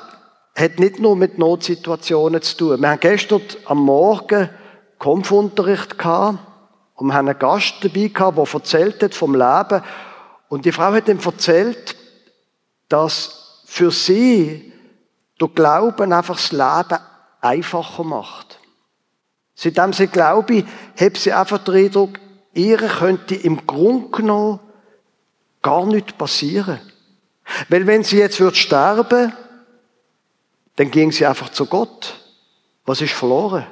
hat 0.55 0.79
nicht 0.79 0.99
nur 0.99 1.17
mit 1.17 1.37
Notsituationen 1.37 2.41
zu 2.41 2.55
tun. 2.55 2.81
Wir 2.81 2.91
haben 2.91 2.99
gestern 3.01 3.41
am 3.65 3.79
Morgen 3.79 4.49
Kampfunterricht 5.03 5.97
gehabt 5.97 6.39
und 6.95 7.07
wir 7.07 7.13
haben 7.13 7.27
einen 7.27 7.37
Gast 7.37 7.75
dabei 7.81 8.07
gehabt, 8.07 8.37
der 8.37 8.53
erzählt 8.53 9.03
hat 9.03 9.13
vom 9.13 9.33
Leben. 9.33 9.83
Und 10.47 10.63
die 10.63 10.71
Frau 10.71 10.93
hat 10.93 11.09
ihm 11.09 11.19
erzählt, 11.19 11.97
dass 12.87 13.63
für 13.65 13.91
sie 13.91 14.71
der 15.41 15.49
Glauben 15.49 16.13
einfach 16.13 16.35
das 16.35 16.53
Leben 16.53 17.01
einfacher 17.41 18.03
macht. 18.03 18.59
Seitdem 19.55 19.91
sie 19.91 20.07
glaube, 20.07 20.63
hat 20.97 21.17
sie 21.17 21.33
einfach 21.33 21.57
den 21.57 21.85
Eindruck, 21.85 22.19
ihr 22.53 22.77
könnte 22.77 23.35
im 23.35 23.67
Grunde 23.67 24.09
genommen 24.09 24.59
gar 25.61 25.85
nichts 25.85 26.13
passieren. 26.13 26.79
Weil 27.67 27.87
wenn 27.87 28.05
sie 28.05 28.19
jetzt 28.19 28.39
wird 28.39 28.55
sterben, 28.55 29.33
dann 30.77 30.91
ging 30.91 31.11
sie 31.11 31.25
einfach 31.25 31.49
zu 31.49 31.65
Gott. 31.65 32.15
Was 32.85 33.01
ist 33.01 33.13
verloren? 33.13 33.65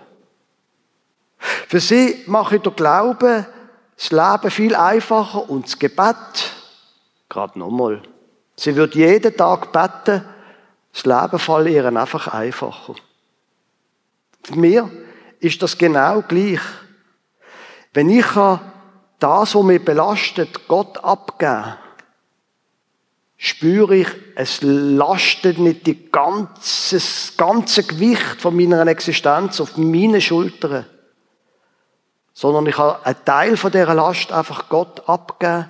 Für 1.68 1.80
sie 1.80 2.24
mache 2.28 2.58
ich 2.58 2.62
der 2.62 2.72
Glaube 2.72 3.48
das 3.98 4.12
Leben 4.12 4.52
viel 4.52 4.76
einfacher 4.76 5.50
und 5.50 5.66
das 5.66 5.78
Gebet 5.78 6.16
gerade 7.30 7.60
nochmal. 7.60 8.02
Sie 8.56 8.76
wird 8.76 8.96
jeden 8.96 9.36
Tag 9.36 9.72
beten, 9.72 10.26
das 10.94 11.06
Leben 11.06 11.40
fällt 11.40 11.70
ihr 11.70 11.86
einfach 11.86 12.28
einfacher. 12.28 12.96
Für 14.44 14.56
mir 14.56 14.90
ist 15.40 15.62
das 15.62 15.78
genau 15.78 16.22
gleich. 16.22 16.60
Wenn 17.94 18.10
ich 18.10 18.26
das, 19.20 19.56
was 19.56 19.64
mich 19.64 19.86
belastet, 19.86 20.68
Gott 20.68 21.04
abgeben 21.04 21.76
spüre 23.44 23.96
ich, 23.96 24.08
es 24.36 24.60
lastet 24.62 25.58
nicht 25.58 25.88
die 25.88 26.12
ganze, 26.12 26.96
das 26.96 27.34
ganze 27.36 27.82
Gewicht 27.82 28.40
von 28.40 28.56
meiner 28.56 28.86
Existenz 28.86 29.60
auf 29.60 29.78
meine 29.78 30.22
Schultern, 30.22 30.86
sondern 32.42 32.66
ich 32.66 32.78
habe 32.80 33.06
einen 33.06 33.24
Teil 33.24 33.56
von 33.56 33.72
dieser 33.72 33.94
Last 33.94 34.32
einfach 34.32 34.68
Gott 34.68 35.08
abgeben, 35.08 35.70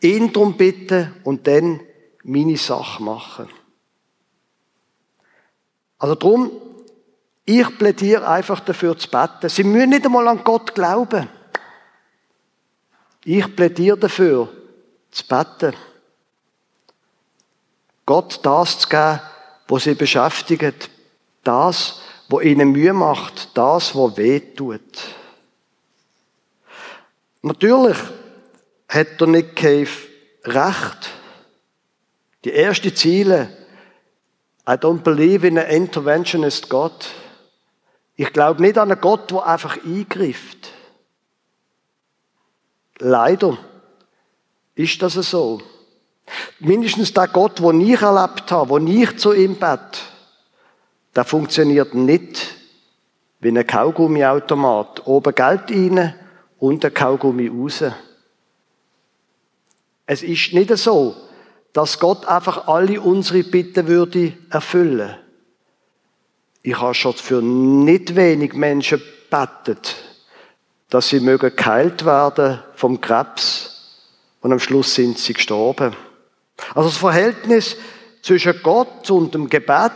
ihn 0.00 0.32
darum 0.32 0.56
bitten 0.56 1.14
und 1.24 1.46
dann 1.46 1.80
meine 2.22 2.56
Sache 2.56 3.02
machen. 3.02 3.50
Also 5.98 6.14
darum, 6.14 6.50
ich 7.44 7.76
plädiere 7.76 8.26
einfach 8.26 8.60
dafür 8.60 8.96
zu 8.96 9.10
beten. 9.10 9.50
Sie 9.50 9.62
müssen 9.62 9.90
nicht 9.90 10.06
einmal 10.06 10.26
an 10.28 10.42
Gott 10.42 10.74
glauben. 10.74 11.28
Ich 13.22 13.54
plädiere 13.54 13.98
dafür 13.98 14.48
zu 15.10 15.28
beten. 15.28 15.76
Gott 18.06 18.40
das 18.42 18.78
zu 18.78 18.88
geben, 18.88 19.20
was 19.68 19.84
sie 19.84 19.94
beschäftigt. 19.94 20.88
Das, 21.44 22.00
was 22.30 22.42
ihnen 22.42 22.72
Mühe 22.72 22.94
macht. 22.94 23.50
Das, 23.52 23.94
was 23.94 24.16
weh 24.16 24.40
tut. 24.40 24.80
Natürlich 27.46 27.96
hat 28.88 29.20
der 29.20 29.28
Nick 29.28 29.54
Cave 29.54 29.88
recht. 30.46 31.10
Die 32.44 32.52
ersten 32.52 32.92
Ziele, 32.96 33.56
I 34.68 34.72
don't 34.72 35.02
believe 35.02 35.46
in 35.46 35.56
an 35.56 35.68
interventionist 35.68 36.68
God. 36.68 37.06
Ich 38.16 38.32
glaube 38.32 38.62
nicht 38.62 38.76
an 38.78 38.90
einen 38.90 39.00
Gott, 39.00 39.30
der 39.30 39.46
einfach 39.46 39.78
eingreift. 39.84 40.72
Leider 42.98 43.56
ist 44.74 45.00
das 45.00 45.12
so. 45.12 45.62
Mindestens 46.58 47.12
der 47.12 47.28
Gott, 47.28 47.60
den 47.60 47.80
ich 47.80 48.02
erlebt 48.02 48.50
habe, 48.50 48.70
wo 48.70 48.78
ich 48.78 49.18
zu 49.18 49.32
ihm 49.32 49.54
bete, 49.54 50.00
der 51.14 51.24
funktioniert 51.24 51.94
nicht 51.94 52.56
wie 53.38 53.56
ein 53.56 53.64
Kaugummiautomat. 53.64 55.06
Oben 55.06 55.32
Geld 55.32 55.70
rein 55.70 56.25
und 56.58 56.84
ein 56.84 56.94
Kaugummi 56.94 57.48
raus. 57.48 57.84
Es 60.06 60.22
ist 60.22 60.52
nicht 60.52 60.76
so, 60.76 61.16
dass 61.72 61.98
Gott 61.98 62.26
einfach 62.26 62.68
alle 62.68 63.00
unsere 63.00 63.42
Bitten 63.42 63.86
würde 63.86 64.32
erfüllen. 64.50 65.16
Ich 66.62 66.80
habe 66.80 66.94
schon 66.94 67.14
für 67.14 67.42
nicht 67.42 68.16
wenig 68.16 68.54
Menschen 68.54 69.02
betet, 69.30 69.96
dass 70.88 71.08
sie 71.08 71.20
mögen 71.20 71.54
geheilt 71.54 72.04
werden 72.04 72.60
vom 72.74 73.00
Krebs 73.00 74.04
und 74.40 74.52
am 74.52 74.58
Schluss 74.58 74.94
sind 74.94 75.18
sie 75.18 75.34
gestorben. 75.34 75.94
Also 76.74 76.88
das 76.88 76.98
Verhältnis 76.98 77.76
zwischen 78.22 78.60
Gott 78.62 79.10
und 79.10 79.34
dem 79.34 79.48
Gebet 79.48 79.92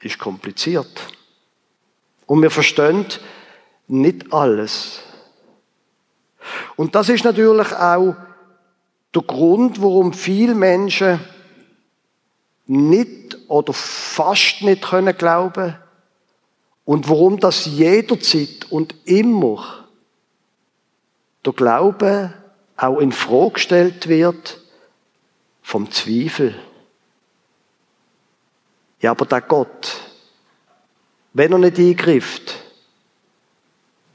ist 0.00 0.18
kompliziert. 0.18 1.00
Und 2.26 2.42
wir 2.42 2.50
verstehen 2.50 3.06
nicht 3.88 4.32
alles. 4.32 5.00
Und 6.76 6.94
das 6.94 7.08
ist 7.08 7.24
natürlich 7.24 7.72
auch 7.72 8.16
der 9.14 9.22
Grund, 9.22 9.82
warum 9.82 10.12
viele 10.12 10.54
Menschen 10.54 11.20
nicht 12.66 13.38
oder 13.48 13.72
fast 13.72 14.62
nicht 14.62 14.82
können 14.82 15.16
glauben 15.16 15.76
und 16.84 17.08
warum 17.08 17.40
das 17.40 17.66
jederzeit 17.66 18.70
und 18.70 18.94
immer 19.04 19.88
der 21.44 21.52
Glaube 21.52 22.32
auch 22.76 22.98
in 22.98 23.12
Frage 23.12 23.52
gestellt 23.52 24.08
wird 24.08 24.60
vom 25.62 25.90
Zweifel. 25.90 26.54
Ja, 29.00 29.12
aber 29.12 29.26
der 29.26 29.40
Gott, 29.42 29.96
wenn 31.32 31.52
er 31.52 31.58
nicht 31.58 31.78
eingrifft, 31.78 32.57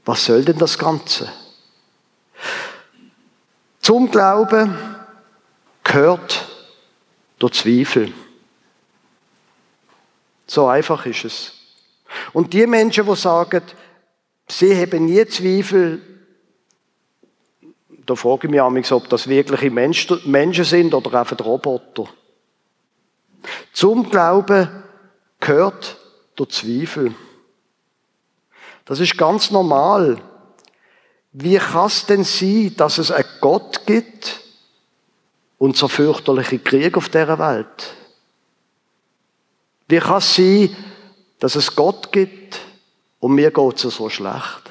was 0.04 0.24
soll 0.24 0.44
denn 0.44 0.58
das 0.58 0.78
Ganze? 0.78 1.30
Zum 3.80 4.10
Glauben 4.10 4.76
gehört 5.82 6.46
der 7.40 7.52
Zweifel. 7.52 8.12
So 10.46 10.66
einfach 10.66 11.04
ist 11.06 11.24
es. 11.24 11.52
Und 12.32 12.52
die 12.52 12.66
Menschen, 12.66 13.06
die 13.06 13.16
sagen, 13.16 13.62
sie 14.48 14.80
haben 14.80 15.06
nie 15.06 15.24
Zweifel, 15.26 16.00
da 18.06 18.14
frage 18.14 18.46
ich 18.46 18.50
mich 18.50 18.60
manchmal, 18.60 19.00
ob 19.00 19.08
das 19.08 19.28
wirkliche 19.28 19.70
Menschen 19.70 20.64
sind 20.64 20.94
oder 20.94 21.20
einfach 21.20 21.42
Roboter. 21.44 22.06
Zum 23.72 24.10
Glauben 24.10 24.68
gehört 25.40 25.98
der 26.38 26.48
Zweifel. 26.48 27.14
Das 28.84 29.00
ist 29.00 29.16
ganz 29.16 29.50
normal. 29.50 30.20
Wie 31.32 31.56
kann 31.58 31.86
es 31.86 32.06
denn 32.06 32.24
sein, 32.24 32.74
dass 32.76 32.98
es 32.98 33.10
einen 33.10 33.28
Gott 33.40 33.86
gibt 33.86 34.40
und 35.58 35.76
so 35.76 35.88
fürchterliche 35.88 36.58
Krieg 36.58 36.96
auf 36.96 37.08
dieser 37.08 37.38
Welt? 37.38 37.94
Wie 39.88 39.98
kann 39.98 40.18
es 40.18 40.34
sein, 40.34 40.76
dass 41.40 41.56
es 41.56 41.74
Gott 41.74 42.12
gibt 42.12 42.60
und 43.20 43.34
mir 43.34 43.50
geht 43.50 43.84
es 43.84 43.94
so 43.94 44.08
schlecht? 44.08 44.70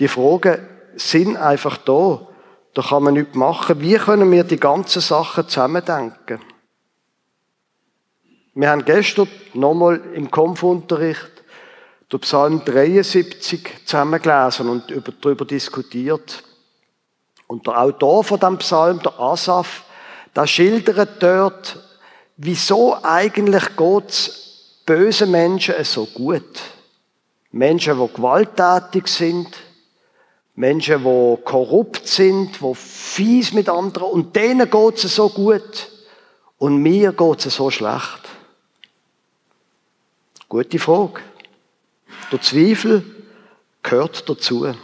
Die 0.00 0.08
Fragen 0.08 0.66
sind 0.96 1.36
einfach 1.36 1.76
da. 1.78 2.26
Da 2.74 2.82
kann 2.82 3.04
man 3.04 3.14
nichts 3.14 3.36
machen. 3.36 3.80
Wie 3.80 3.96
können 3.96 4.30
wir 4.32 4.42
die 4.42 4.58
ganzen 4.58 5.00
Sachen 5.00 5.48
zusammendenken? 5.48 6.40
Wir 8.54 8.70
haben 8.70 8.84
gestern 8.84 9.28
nochmal 9.52 10.00
im 10.14 10.30
Kampfunterricht 10.30 11.33
den 12.12 12.20
Psalm 12.20 12.64
73 12.64 13.86
zusammengelesen 13.86 14.68
und 14.68 14.84
darüber 15.20 15.44
diskutiert. 15.44 16.42
Und 17.46 17.66
der 17.66 17.80
Autor 17.80 18.24
von 18.24 18.40
dem 18.40 18.58
Psalm, 18.58 19.00
der 19.00 19.18
Asaf, 19.18 19.84
da 20.32 20.46
schildert 20.46 21.22
dort, 21.22 21.78
wieso 22.36 22.96
eigentlich 23.02 23.76
Gottes 23.76 24.80
böse 24.86 25.26
Menschen 25.26 25.74
so 25.84 26.06
gut. 26.06 26.60
Menschen, 27.52 27.98
die 27.98 28.14
gewalttätig 28.14 29.06
sind, 29.06 29.48
Menschen, 30.56 31.04
die 31.04 31.42
korrupt 31.44 32.06
sind, 32.06 32.60
die 32.60 32.74
fies 32.74 33.52
mit 33.52 33.68
anderen, 33.68 34.10
und 34.10 34.36
denen 34.36 34.68
geht 34.68 35.04
es 35.04 35.14
so 35.14 35.28
gut. 35.28 35.90
Und 36.58 36.78
mir 36.78 37.12
geht 37.12 37.46
es 37.46 37.54
so 37.54 37.70
schlecht. 37.70 38.20
Gute 40.48 40.78
Frage. 40.78 41.20
Der 42.34 42.42
Zweifel 42.42 43.04
gehört 43.80 44.28
dazu. 44.28 44.74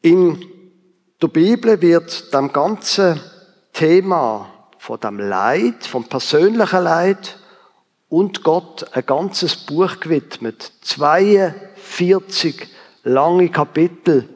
In 0.00 0.42
der 1.20 1.28
Bibel 1.28 1.82
wird 1.82 2.32
dem 2.32 2.50
ganzen 2.50 3.20
Thema 3.74 4.50
von 4.78 4.98
dem 4.98 5.18
Leid, 5.18 5.84
vom 5.84 6.04
persönlichen 6.04 6.82
Leid 6.82 7.38
und 8.08 8.42
Gott 8.42 8.96
ein 8.96 9.04
ganzes 9.04 9.54
Buch 9.54 10.00
gewidmet. 10.00 10.72
42 10.80 12.66
lange 13.02 13.50
Kapitel, 13.50 14.26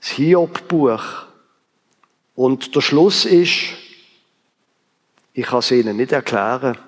das 0.00 0.08
Hiob-Buch. 0.12 1.26
Und 2.36 2.74
der 2.74 2.80
Schluss 2.80 3.26
ist, 3.26 3.64
ich 5.34 5.44
kann 5.44 5.58
es 5.58 5.70
Ihnen 5.70 5.98
nicht 5.98 6.12
erklären, 6.12 6.78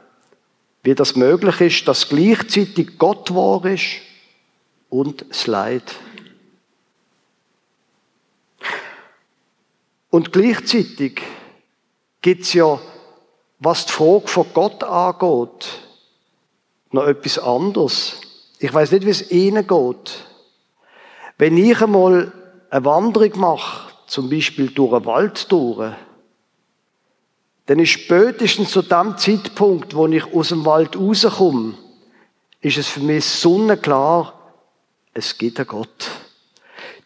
wie 0.84 0.94
das 0.94 1.16
möglich 1.16 1.60
ist, 1.62 1.88
dass 1.88 2.10
gleichzeitig 2.10 2.98
Gott 2.98 3.34
wahr 3.34 3.64
ist 3.64 4.02
und 4.90 5.24
das 5.28 5.46
Leid. 5.46 5.94
Und 10.10 10.30
gleichzeitig 10.32 11.22
gibt 12.20 12.42
es 12.42 12.52
ja, 12.52 12.78
was 13.58 13.86
die 13.86 13.92
Frage 13.92 14.28
von 14.28 14.46
Gott 14.52 14.84
angeht, 14.84 15.80
noch 16.92 17.06
etwas 17.06 17.38
anderes. 17.38 18.20
Ich 18.58 18.72
weiß 18.72 18.92
nicht, 18.92 19.06
wie 19.06 19.10
es 19.10 19.30
Ihnen 19.30 19.66
geht. 19.66 20.24
Wenn 21.38 21.56
ich 21.56 21.80
einmal 21.80 22.30
eine 22.70 22.84
Wanderung 22.84 23.38
mache, 23.40 23.90
zum 24.06 24.28
Beispiel 24.28 24.70
durch 24.70 24.92
einen 24.92 25.06
Wald 25.06 25.50
durch, 25.50 25.92
dann 27.66 27.78
ist 27.78 27.90
spätestens 27.90 28.70
zu 28.70 28.82
dem 28.82 29.16
Zeitpunkt, 29.16 29.94
wo 29.94 30.06
ich 30.06 30.24
aus 30.34 30.50
dem 30.50 30.64
Wald 30.64 30.96
rauskomme, 30.96 31.74
ist 32.60 32.78
es 32.78 32.88
für 32.88 33.00
mich 33.00 33.24
sonnenklar, 33.24 34.34
es 35.14 35.38
gibt 35.38 35.58
einen 35.58 35.68
Gott. 35.68 36.10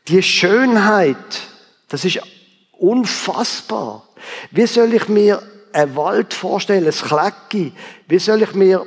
Die 0.09 0.23
Schönheit, 0.23 1.43
das 1.89 2.05
ist 2.05 2.21
unfassbar. 2.73 4.09
Wie 4.51 4.67
soll 4.67 4.95
ich 4.95 5.09
mir 5.09 5.43
einen 5.73 5.95
Wald 5.97 6.35
vorstellen, 6.35 6.87
ein 6.87 6.93
Klecki? 6.93 7.73
Wie 8.07 8.19
soll 8.19 8.43
ich 8.43 8.55
mir 8.55 8.85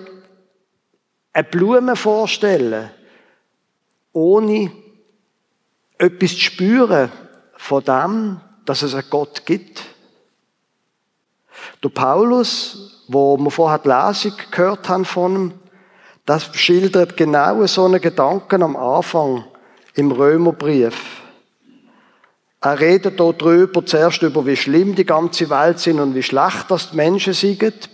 eine 1.34 1.44
Blume 1.44 1.96
vorstellen, 1.96 2.90
ohne 4.14 4.72
etwas 5.98 6.32
zu 6.32 6.40
spüren 6.40 7.12
von 7.56 7.84
dem, 7.84 8.42
dass 8.66 8.82
es 8.82 8.94
einen 8.94 9.10
Gott 9.10 9.46
gibt? 9.46 9.84
Der 11.84 11.90
Paulus, 11.90 13.04
wo 13.08 13.38
wir 13.38 13.52
vorher 13.52 13.80
die 13.80 13.90
Lesung 13.90 14.34
gehört 14.52 14.88
haben 14.88 15.06
von 15.06 15.36
ihm, 15.36 15.54
das 16.26 16.56
schildert 16.56 17.18
genau 17.18 17.66
so 17.66 17.86
einen 17.86 18.00
Gedanken 18.00 18.62
am 18.62 18.76
Anfang 18.76 19.46
im 19.96 20.12
Römerbrief. 20.12 21.22
Er 22.62 22.80
redet 22.80 23.20
dort 23.20 23.42
drüber, 23.42 23.84
zuerst 23.84 24.22
über, 24.22 24.46
wie 24.46 24.56
schlimm 24.56 24.94
die 24.94 25.06
ganze 25.06 25.50
Welt 25.50 25.80
sind 25.80 26.00
und 26.00 26.14
wie 26.14 26.22
schlecht 26.22 26.70
das 26.70 26.92
die 26.92 26.98
Menschen 26.98 27.34
sind. 27.34 27.90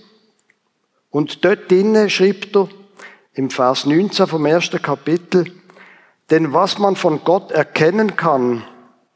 Und 1.09 1.45
dort 1.45 1.71
drinnen 1.71 2.09
schreibt 2.09 2.55
er, 2.55 2.67
im 3.33 3.49
Vers 3.49 3.85
19 3.85 4.27
vom 4.27 4.45
ersten 4.45 4.81
Kapitel, 4.81 5.53
denn 6.29 6.53
was 6.53 6.79
man 6.79 6.97
von 6.97 7.23
Gott 7.23 7.51
erkennen 7.51 8.17
kann, 8.17 8.63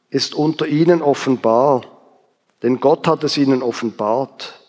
ist 0.10 0.36
unter 0.36 0.68
ihnen 0.68 1.02
offenbar, 1.02 1.82
denn 2.64 2.80
Gott 2.80 3.08
hat 3.08 3.24
es 3.24 3.38
ihnen 3.38 3.62
offenbart. 3.62 4.61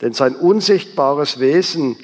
Denn 0.00 0.12
sein 0.12 0.34
unsichtbares 0.34 1.40
Wesen, 1.40 1.96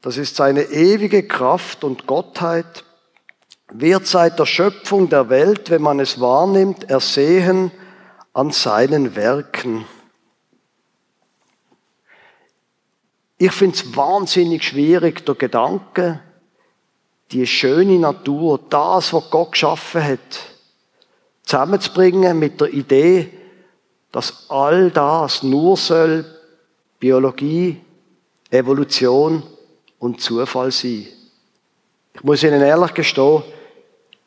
das 0.00 0.16
ist 0.16 0.36
seine 0.36 0.64
ewige 0.64 1.26
Kraft 1.26 1.84
und 1.84 2.06
Gottheit, 2.06 2.84
wird 3.72 4.06
seit 4.06 4.38
der 4.38 4.46
Schöpfung 4.46 5.08
der 5.08 5.28
Welt, 5.28 5.70
wenn 5.70 5.82
man 5.82 5.98
es 5.98 6.20
wahrnimmt, 6.20 6.90
ersehen 6.90 7.72
an 8.32 8.50
seinen 8.50 9.16
Werken. 9.16 9.86
Ich 13.38 13.52
finde 13.52 13.76
es 13.76 13.96
wahnsinnig 13.96 14.62
schwierig, 14.62 15.26
der 15.26 15.34
Gedanke, 15.34 16.20
die 17.32 17.46
schöne 17.46 17.98
Natur, 17.98 18.60
das, 18.68 19.12
was 19.12 19.30
Gott 19.30 19.52
geschaffen 19.52 20.04
hat, 20.04 20.20
zusammenzubringen 21.42 22.38
mit 22.38 22.60
der 22.60 22.72
Idee, 22.72 23.32
dass 24.12 24.48
all 24.48 24.90
das 24.90 25.42
nur 25.42 25.76
soll 25.76 26.24
Biologie, 27.02 27.80
Evolution 28.48 29.42
und 29.98 30.20
Zufall 30.20 30.70
sein. 30.70 31.08
Ich 32.14 32.22
muss 32.22 32.44
Ihnen 32.44 32.62
ehrlich 32.62 32.94
gestehen, 32.94 33.42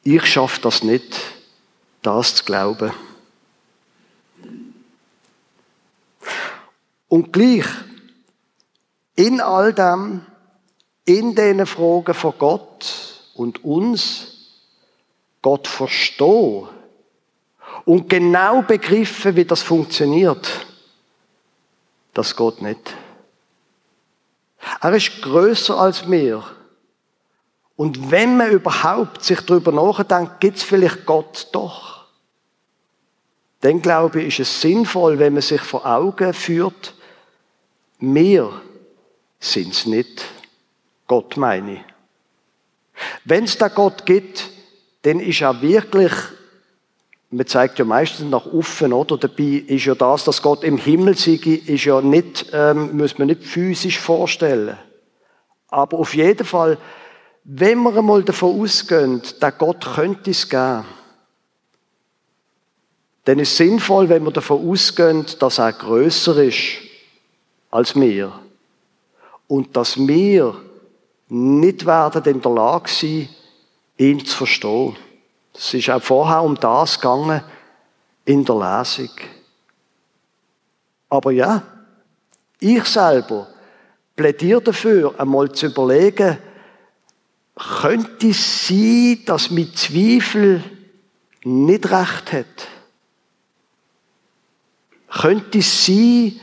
ich 0.04 0.26
schaffe 0.26 0.60
das 0.60 0.84
nicht, 0.84 1.16
das 2.02 2.36
zu 2.36 2.44
glauben. 2.44 2.92
Und 7.08 7.32
gleich, 7.32 7.66
in 9.16 9.40
all 9.40 9.72
dem, 9.74 10.26
in 11.06 11.34
diesen 11.34 11.66
Fragen 11.66 12.14
von 12.14 12.34
Gott 12.38 13.22
und 13.36 13.64
uns, 13.64 14.50
Gott 15.42 15.70
verstehen 15.70 16.68
und 17.86 18.10
genau 18.10 18.64
begriffen, 18.64 19.38
wie 19.38 19.46
das 19.46 19.62
funktioniert, 19.62 20.66
das 22.16 22.36
geht 22.36 22.64
nicht. 22.64 22.96
Er 24.82 24.94
ist 24.94 25.22
größer 25.22 25.78
als 25.78 26.10
wir. 26.10 26.44
Und 27.76 28.10
wenn 28.10 28.38
man 28.38 28.52
überhaupt 28.52 29.24
sich 29.24 29.42
darüber 29.42 29.72
nachdenkt, 29.72 30.40
gibt 30.40 30.58
es 30.58 30.64
vielleicht 30.64 31.06
Gott 31.06 31.50
doch, 31.52 32.06
dann 33.62 33.82
glaube 33.82 34.22
ich, 34.22 34.40
ist 34.40 34.48
es 34.48 34.62
sinnvoll, 34.62 35.20
wenn 35.20 35.34
man 35.34 35.42
sich 35.42 35.62
vor 35.62 35.86
Augen 35.86 36.34
führt, 36.34 36.94
wir 38.00 38.62
sind 39.40 39.74
es 39.74 39.86
nicht. 39.86 40.26
Gott 41.08 41.38
meine 41.38 41.74
ich. 41.74 41.82
Wenn 43.26 43.44
es 43.44 43.58
da 43.58 43.68
Gott 43.68 44.06
gibt, 44.06 44.50
dann 45.02 45.20
ist 45.20 45.42
er 45.42 45.62
wirklich, 45.62 46.14
man 47.36 47.48
zeigt 47.48 47.80
ja 47.80 47.86
meistens 47.86 48.30
nach 48.30 48.46
offen, 48.46 48.94
oder? 48.94 49.18
Dabei 49.18 49.64
ist 49.68 49.86
ja 49.86 49.94
das, 49.94 50.24
dass 50.24 50.42
Gott 50.42 50.64
im 50.64 50.78
Himmel 50.78 51.18
sei, 51.18 51.34
ist 51.66 51.84
ja 51.84 52.00
nicht, 52.00 52.48
ähm, 52.54 52.96
muss 52.96 53.18
man 53.18 53.28
nicht 53.28 53.44
physisch 53.44 54.00
vorstellen. 54.00 54.78
Aber 55.68 56.00
auf 56.00 56.16
jeden 56.16 56.46
Fall, 56.46 56.78
wenn 57.44 57.80
wir 57.84 57.98
einmal 57.98 58.24
davon 58.24 58.62
ausgehen, 58.62 59.22
dass 59.42 59.58
Gott 59.58 59.86
könnte 59.96 60.32
es 60.32 60.48
geben, 60.48 60.86
dann 63.26 63.40
ist 63.40 63.52
es 63.52 63.58
sinnvoll, 63.58 64.08
wenn 64.08 64.24
wir 64.24 64.32
davon 64.32 64.70
ausgehen, 64.70 65.26
dass 65.40 65.58
er 65.58 65.74
größer 65.74 66.42
ist 66.42 66.68
als 67.70 67.96
wir. 67.96 68.32
Und 69.48 69.76
dass 69.76 69.98
wir 69.98 70.56
nicht 71.28 71.86
werden 71.86 72.24
in 72.24 72.42
der 72.42 72.52
Lage 72.52 72.90
sein, 72.90 73.28
ihn 73.98 74.24
zu 74.24 74.38
verstehen. 74.38 74.96
Es 75.58 75.74
ist 75.74 75.90
auch 75.90 76.02
vorher 76.02 76.44
um 76.44 76.56
das 76.56 77.00
gegangen 77.00 77.42
in 78.26 78.44
der 78.44 78.56
Lesung. 78.56 79.10
Aber 81.10 81.32
ja, 81.32 81.64
ich 82.60 82.86
selber 82.86 83.48
plädiere 84.16 84.62
dafür, 84.62 85.14
einmal 85.20 85.52
zu 85.52 85.68
überlegen, 85.68 86.38
könnte 87.56 88.30
es 88.30 88.68
sein, 88.68 89.22
dass 89.26 89.50
mit 89.50 89.78
Zweifel 89.78 90.64
nicht 91.44 91.90
recht 91.90 92.34
hat? 92.34 92.68
Könnte 95.10 95.60
es 95.60 95.86
sein, 95.86 96.40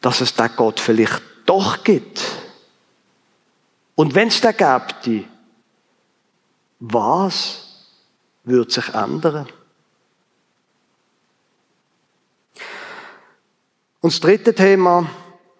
dass 0.00 0.20
es 0.22 0.34
den 0.34 0.50
Gott 0.56 0.80
vielleicht 0.80 1.22
doch 1.44 1.84
gibt? 1.84 2.24
Und 3.94 4.14
wenn 4.14 4.28
es 4.28 4.40
den 4.40 4.56
gäbe, 4.56 5.24
was 6.80 7.67
würde 8.48 8.70
sich 8.70 8.88
ändern? 8.94 9.46
Und 14.00 14.12
das 14.12 14.20
dritte 14.20 14.54
Thema, 14.54 15.08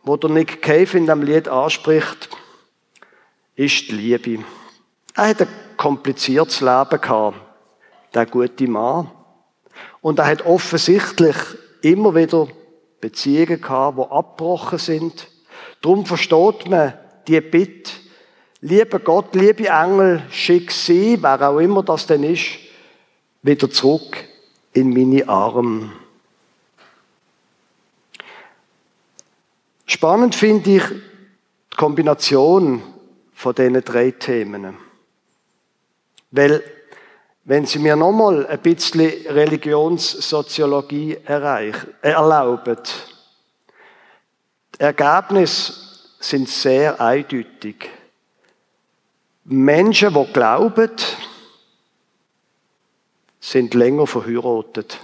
wo 0.05 0.17
der 0.17 0.31
Nick 0.31 0.63
Cave 0.63 0.97
in 0.97 1.07
dem 1.07 1.23
Lied 1.23 1.49
anspricht, 1.49 2.29
ist 3.57 3.89
die 3.89 3.95
Liebe. 3.95 4.45
Er 5.15 5.29
hat 5.29 5.43
ein 5.43 5.49
kompliziertes 5.77 6.61
Leben 6.61 7.01
gehabt, 7.01 7.37
der 8.15 8.27
gute 8.27 8.69
Mann. 8.69 9.11
Und 10.01 10.19
er 10.19 10.27
hat 10.27 10.47
offensichtlich 10.47 11.37
immer 11.83 12.15
wieder 12.15 12.49
Beziehungen 13.01 13.61
gehabt, 13.61 13.99
die 13.99 14.03
abgebrochen 14.03 14.79
sind. 14.79 15.29
Darum 15.83 16.07
versteht 16.07 16.69
man 16.69 16.95
die 17.27 17.41
Bitte, 17.41 17.93
Lieber 18.61 18.99
Gott, 18.99 19.37
liebe 19.37 19.69
Engel, 19.69 20.25
schick 20.31 20.73
sie, 20.73 21.17
wer 21.23 21.49
auch 21.49 21.59
immer 21.59 21.85
das 21.85 22.09
denn 22.09 22.25
ist, 22.25 22.59
wieder 23.49 23.71
zurück 23.71 24.25
in 24.75 24.93
meine 24.93 25.27
Arme. 25.27 25.91
Spannend 29.87 30.35
finde 30.35 30.77
ich 30.77 30.83
die 30.83 31.77
Kombination 31.77 32.83
von 33.33 33.55
diesen 33.55 33.83
drei 33.83 34.11
Themen. 34.11 34.77
Weil, 36.31 36.63
wenn 37.45 37.65
Sie 37.65 37.79
mir 37.79 37.97
nochmal 37.97 38.47
ein 38.47 38.59
bisschen 38.59 39.27
Religionssoziologie 39.29 41.15
äh, 41.15 41.73
erlauben, 42.03 42.77
die 44.75 44.81
Ergebnisse 44.81 45.73
sind 46.21 46.51
sehr 46.51 47.01
eindeutig. 47.01 47.89
Menschen, 49.45 50.13
die 50.13 50.33
glauben, 50.35 50.91
sind 53.41 53.75
länger 53.75 54.07
verheiratet. 54.07 54.99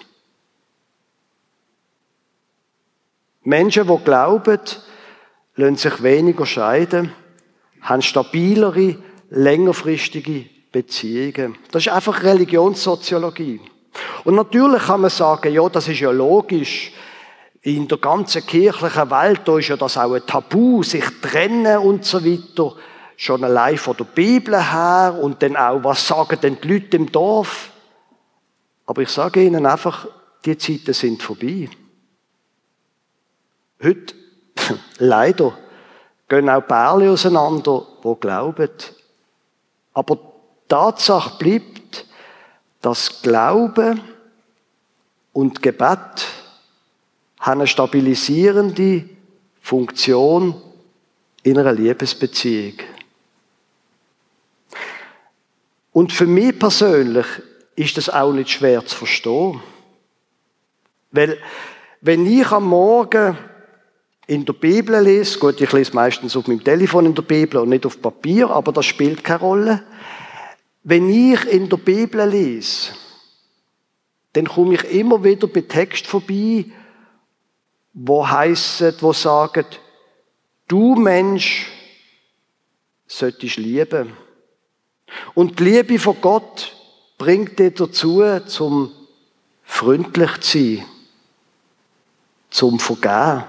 Menschen, 3.42 3.86
die 3.86 4.04
glauben, 4.04 4.58
lassen 5.56 5.76
sich 5.76 6.02
weniger 6.02 6.46
scheiden, 6.46 7.12
haben 7.82 8.02
stabilere, 8.02 8.96
längerfristige 9.30 10.46
Beziehungen. 10.72 11.56
Das 11.70 11.86
ist 11.86 11.92
einfach 11.92 12.22
Religionssoziologie. 12.22 13.60
Und 14.24 14.34
natürlich 14.34 14.82
kann 14.82 15.02
man 15.02 15.10
sagen, 15.10 15.52
ja, 15.52 15.68
das 15.68 15.88
ist 15.88 16.00
ja 16.00 16.10
logisch. 16.10 16.92
In 17.62 17.86
der 17.88 17.98
ganzen 17.98 18.44
kirchlichen 18.44 19.10
Welt, 19.10 19.42
da 19.44 19.58
ist 19.58 19.68
ja 19.68 19.76
das 19.76 19.96
auch 19.96 20.12
ein 20.12 20.26
Tabu, 20.26 20.82
sich 20.82 21.04
trennen 21.22 21.78
und 21.78 22.04
so 22.04 22.24
weiter. 22.24 22.74
Schon 23.16 23.44
allein 23.44 23.78
von 23.78 23.96
der 23.96 24.04
Bibel 24.04 24.54
her 24.54 25.18
und 25.20 25.42
dann 25.42 25.56
auch, 25.56 25.84
was 25.84 26.06
sagen 26.06 26.38
denn 26.42 26.58
die 26.62 26.68
Leute 26.68 26.96
im 26.96 27.12
Dorf? 27.12 27.70
Aber 28.86 29.02
ich 29.02 29.08
sage 29.08 29.42
Ihnen 29.42 29.66
einfach, 29.66 30.06
die 30.44 30.58
Zeiten 30.58 30.92
sind 30.92 31.22
vorbei. 31.22 31.68
Heute, 33.82 34.14
leider, 34.98 35.56
gehen 36.28 36.48
auch 36.48 36.66
Pärchen 36.66 37.08
auseinander, 37.08 37.86
die 38.02 38.14
glauben. 38.20 38.70
Aber 39.92 40.18
Tatsache 40.68 41.38
bleibt, 41.38 42.06
dass 42.80 43.22
Glaube 43.22 43.96
und 45.32 45.62
Gebet 45.62 46.26
eine 47.38 47.66
stabilisierende 47.66 49.08
Funktion 49.60 50.60
in 51.42 51.58
einer 51.58 51.72
Liebesbeziehung. 51.72 52.74
Und 55.92 56.12
für 56.12 56.26
mich 56.26 56.58
persönlich 56.58 57.26
ist 57.76 57.96
das 57.96 58.08
auch 58.08 58.32
nicht 58.32 58.50
schwer 58.50 58.84
zu 58.84 58.96
verstehen. 58.96 59.60
Weil, 61.10 61.38
wenn 62.00 62.26
ich 62.26 62.50
am 62.50 62.68
Morgen 62.68 63.38
in 64.26 64.44
der 64.44 64.52
Bibel 64.52 65.00
lese, 65.02 65.38
gut, 65.38 65.60
ich 65.60 65.72
lese 65.72 65.94
meistens 65.94 66.36
auf 66.36 66.46
meinem 66.46 66.64
Telefon 66.64 67.06
in 67.06 67.14
der 67.14 67.22
Bibel 67.22 67.60
und 67.60 67.68
nicht 67.68 67.86
auf 67.86 68.00
Papier, 68.00 68.50
aber 68.50 68.72
das 68.72 68.86
spielt 68.86 69.22
keine 69.22 69.40
Rolle. 69.40 69.84
Wenn 70.82 71.08
ich 71.08 71.44
in 71.46 71.68
der 71.68 71.76
Bibel 71.76 72.28
lese, 72.28 72.92
dann 74.32 74.48
komme 74.48 74.74
ich 74.74 74.84
immer 74.84 75.22
wieder 75.22 75.46
bei 75.46 75.62
Text 75.62 76.06
vorbei, 76.06 76.66
wo 77.92 78.28
heißen, 78.28 78.94
wo 79.00 79.12
sagen, 79.12 79.66
du 80.66 80.96
Mensch 80.96 81.70
solltest 83.06 83.56
lieben. 83.56 84.12
Und 85.34 85.60
die 85.60 85.64
Liebe 85.64 85.98
von 85.98 86.20
Gott 86.20 86.74
bringt 87.18 87.58
dich 87.58 87.74
dazu, 87.74 88.22
zum 88.46 88.92
freundlich 89.64 90.40
zu 90.40 90.58
sein, 90.58 90.86
zum 92.50 92.78
Vergehen 92.78 93.44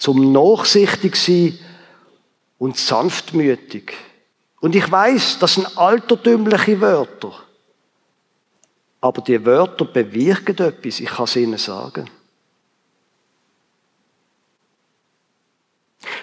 zum 0.00 0.32
nachsichtig 0.32 1.14
sein 1.14 1.58
und 2.58 2.76
sanftmütig. 2.78 3.92
Und 4.60 4.74
ich 4.74 4.90
weiß, 4.90 5.38
das 5.38 5.54
sind 5.54 5.76
altertümliche 5.76 6.80
Wörter. 6.80 7.32
Aber 9.02 9.20
die 9.20 9.44
Wörter 9.44 9.84
bewirken 9.84 10.58
etwas, 10.58 11.00
ich 11.00 11.08
kann 11.08 11.24
es 11.24 11.36
Ihnen 11.36 11.58
sagen. 11.58 12.08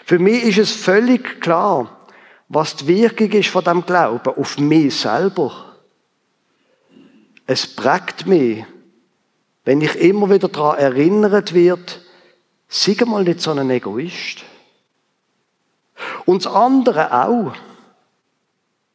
Für 0.06 0.17
mich 0.17 0.43
ist 0.43 0.58
es 0.58 0.71
völlig 0.71 1.39
klar, 1.39 2.08
was 2.49 2.75
die 2.77 2.88
Wirkung 2.88 3.32
ist 3.32 3.49
von 3.49 3.63
dem 3.63 3.86
Glauben 3.86 4.36
auf 4.36 4.58
mich 4.58 4.99
selber. 4.99 5.66
Es 7.48 7.66
prägt 7.66 8.28
mich, 8.28 8.64
wenn 9.66 9.82
ich 9.82 9.96
immer 9.96 10.30
wieder 10.30 10.48
daran 10.48 10.78
erinnert 10.78 11.54
wird, 11.54 12.02
Sei 12.68 12.98
mal 13.06 13.24
nicht 13.24 13.42
so 13.42 13.52
ein 13.52 13.70
Egoist. 13.70 14.44
Und 16.26 16.46
das 16.46 16.54
andere 16.54 17.12
auch. 17.26 17.54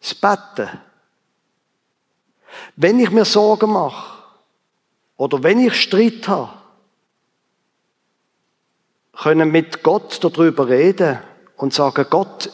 Das 0.00 0.14
Betten. 0.14 0.68
Wenn 2.76 2.98
ich 2.98 3.10
mir 3.10 3.24
Sorgen 3.24 3.72
mache 3.72 4.22
oder 5.16 5.42
wenn 5.42 5.60
ich 5.60 5.80
Streit 5.80 6.28
habe, 6.28 6.52
können 9.12 9.50
mit 9.50 9.82
Gott 9.82 10.22
darüber 10.22 10.68
reden 10.68 11.18
und 11.56 11.72
sagen, 11.72 12.06
Gott, 12.10 12.50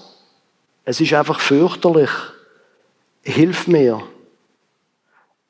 es 0.85 1.01
ist 1.01 1.13
einfach 1.15 1.41
fürchterlich. 1.41 2.11
Hilf 3.23 3.67
mir. 3.67 4.03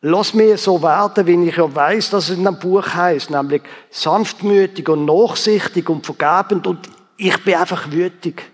Lass 0.00 0.32
mich 0.32 0.60
so 0.60 0.80
werden, 0.80 1.26
wie 1.26 1.48
ich 1.48 1.56
ja 1.56 1.74
weiß, 1.74 2.10
dass 2.10 2.28
es 2.28 2.36
in 2.38 2.46
einem 2.46 2.58
Buch 2.58 2.86
heißt, 2.86 3.30
nämlich 3.30 3.62
sanftmütig 3.90 4.88
und 4.88 5.04
nachsichtig 5.04 5.88
und 5.88 6.06
vergebend 6.06 6.66
und 6.68 6.88
ich 7.16 7.42
bin 7.42 7.54
einfach 7.54 7.90
wütig. 7.90 8.48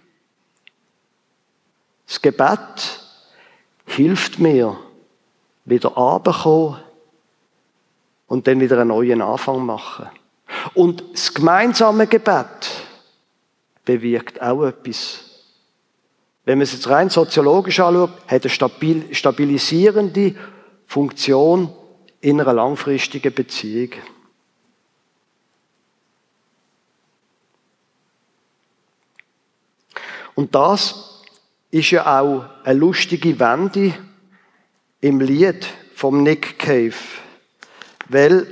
Das 2.07 2.21
Gebet 2.23 3.01
hilft 3.85 4.39
mir, 4.39 4.77
wieder 5.67 5.91
runterzukommen 5.91 6.81
und 8.27 8.47
dann 8.47 8.61
wieder 8.61 8.79
einen 8.79 8.89
neuen 8.89 9.21
Anfang 9.21 9.67
machen. 9.67 10.09
Und 10.73 11.05
das 11.13 11.33
gemeinsame 11.33 12.07
Gebet 12.07 12.71
bewirkt 13.85 14.41
auch 14.41 14.65
etwas. 14.65 15.21
Wenn 16.47 16.59
man 16.59 16.63
es 16.63 16.73
jetzt 16.73 16.89
rein 16.89 17.11
soziologisch 17.11 17.81
anschaut, 17.81 18.11
hat 18.29 18.45
eine 18.45 19.15
stabilisierende 19.15 20.35
Funktion 20.87 21.73
in 22.20 22.40
einer 22.40 22.53
langfristigen 22.53 23.33
Beziehung. 23.35 23.90
Und 30.35 30.55
das 30.55 31.23
ist 31.70 31.90
ja 31.90 32.20
auch 32.20 32.44
eine 32.64 32.79
lustige 32.79 33.38
Wende 33.38 33.94
im 35.01 35.20
Lied 35.20 35.66
vom 35.94 36.23
Nick 36.23 36.59
Cave. 36.59 36.94
Weil 38.09 38.47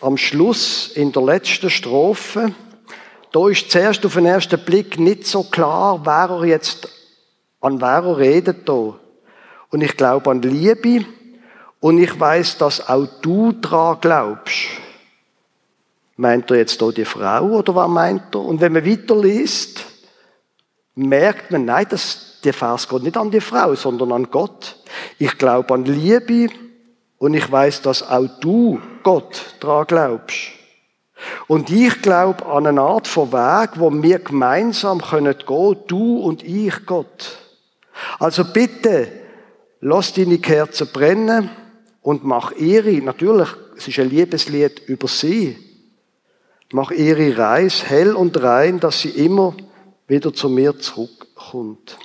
am 0.00 0.16
Schluss, 0.16 0.88
in 0.88 1.12
der 1.12 1.22
letzten 1.22 1.70
Strophe, 1.70 2.54
da 3.32 3.48
ist 3.48 3.70
zuerst 3.70 4.04
auf 4.06 4.14
den 4.14 4.26
ersten 4.26 4.62
Blick 4.64 4.98
nicht 4.98 5.26
so 5.26 5.44
klar, 5.44 6.04
wer 6.04 6.36
er 6.36 6.44
jetzt, 6.44 6.88
an 7.60 7.80
wer 7.80 8.04
er 8.04 8.18
redet 8.18 8.68
da. 8.68 8.98
Und 9.70 9.82
ich 9.82 9.96
glaube 9.96 10.30
an 10.30 10.42
Liebe, 10.42 11.04
und 11.84 11.98
ich 11.98 12.18
weiß, 12.18 12.56
dass 12.56 12.88
auch 12.88 13.06
du 13.20 13.52
dran 13.52 13.98
glaubst. 14.00 14.68
Meint 16.16 16.50
er 16.50 16.56
jetzt 16.56 16.80
hier 16.80 16.92
die 16.92 17.04
Frau 17.04 17.42
oder 17.42 17.74
was 17.74 17.90
meint 17.90 18.34
er? 18.34 18.40
Und 18.40 18.62
wenn 18.62 18.72
man 18.72 18.86
weiterliest, 18.86 19.84
merkt 20.94 21.50
man, 21.50 21.66
nein, 21.66 21.84
das, 21.90 22.40
der 22.42 22.54
Vers 22.54 22.88
geht 22.88 23.02
nicht 23.02 23.18
an 23.18 23.30
die 23.30 23.42
Frau, 23.42 23.74
sondern 23.74 24.12
an 24.12 24.30
Gott. 24.30 24.76
Ich 25.18 25.36
glaube 25.36 25.74
an 25.74 25.84
Liebe 25.84 26.54
und 27.18 27.34
ich 27.34 27.52
weiß, 27.52 27.82
dass 27.82 28.08
auch 28.08 28.30
du 28.40 28.80
Gott 29.02 29.56
dran 29.60 29.84
glaubst. 29.86 30.38
Und 31.48 31.68
ich 31.68 32.00
glaube 32.00 32.46
an 32.46 32.66
eine 32.66 32.80
Art 32.80 33.06
von 33.06 33.30
Weg, 33.30 33.72
wo 33.74 33.92
wir 33.92 34.20
gemeinsam 34.20 35.02
können 35.02 35.36
gehen, 35.36 35.76
du 35.86 36.16
und 36.20 36.42
ich, 36.44 36.86
Gott. 36.86 37.36
Also 38.18 38.42
bitte, 38.42 39.12
lass 39.82 40.14
deine 40.14 40.38
Kerze 40.38 40.86
brennen 40.86 41.50
und 42.04 42.22
mach 42.22 42.52
ihre, 42.52 42.92
natürlich, 43.02 43.48
es 43.78 43.88
ist 43.88 43.98
ein 43.98 44.10
Liebeslied 44.10 44.82
über 44.88 45.08
sie, 45.08 45.56
mach 46.70 46.90
ihre 46.90 47.36
Reise 47.36 47.86
hell 47.86 48.14
und 48.14 48.40
rein, 48.42 48.78
dass 48.78 49.00
sie 49.00 49.08
immer 49.08 49.56
wieder 50.06 50.34
zu 50.34 50.50
mir 50.50 50.78
zurückkommt. 50.78 51.96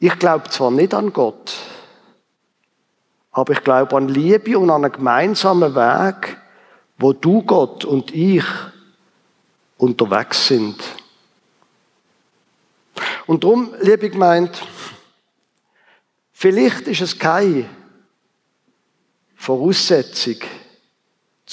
Ich 0.00 0.18
glaube 0.18 0.48
zwar 0.48 0.70
nicht 0.70 0.94
an 0.94 1.12
Gott, 1.12 1.52
aber 3.32 3.52
ich 3.52 3.62
glaube 3.62 3.98
an 3.98 4.08
Liebe 4.08 4.58
und 4.58 4.70
an 4.70 4.86
einen 4.86 4.94
gemeinsamen 4.94 5.74
Weg, 5.74 6.38
wo 6.96 7.12
du 7.12 7.42
Gott 7.42 7.84
und 7.84 8.14
ich 8.14 8.46
unterwegs 9.76 10.46
sind. 10.46 10.82
Und 13.26 13.44
darum, 13.44 13.74
liebe 13.82 14.08
Gemeinde, 14.08 14.52
vielleicht 16.42 16.88
ist 16.88 17.00
es 17.00 17.16
keine 17.16 17.68
Voraussetzung, 19.36 20.38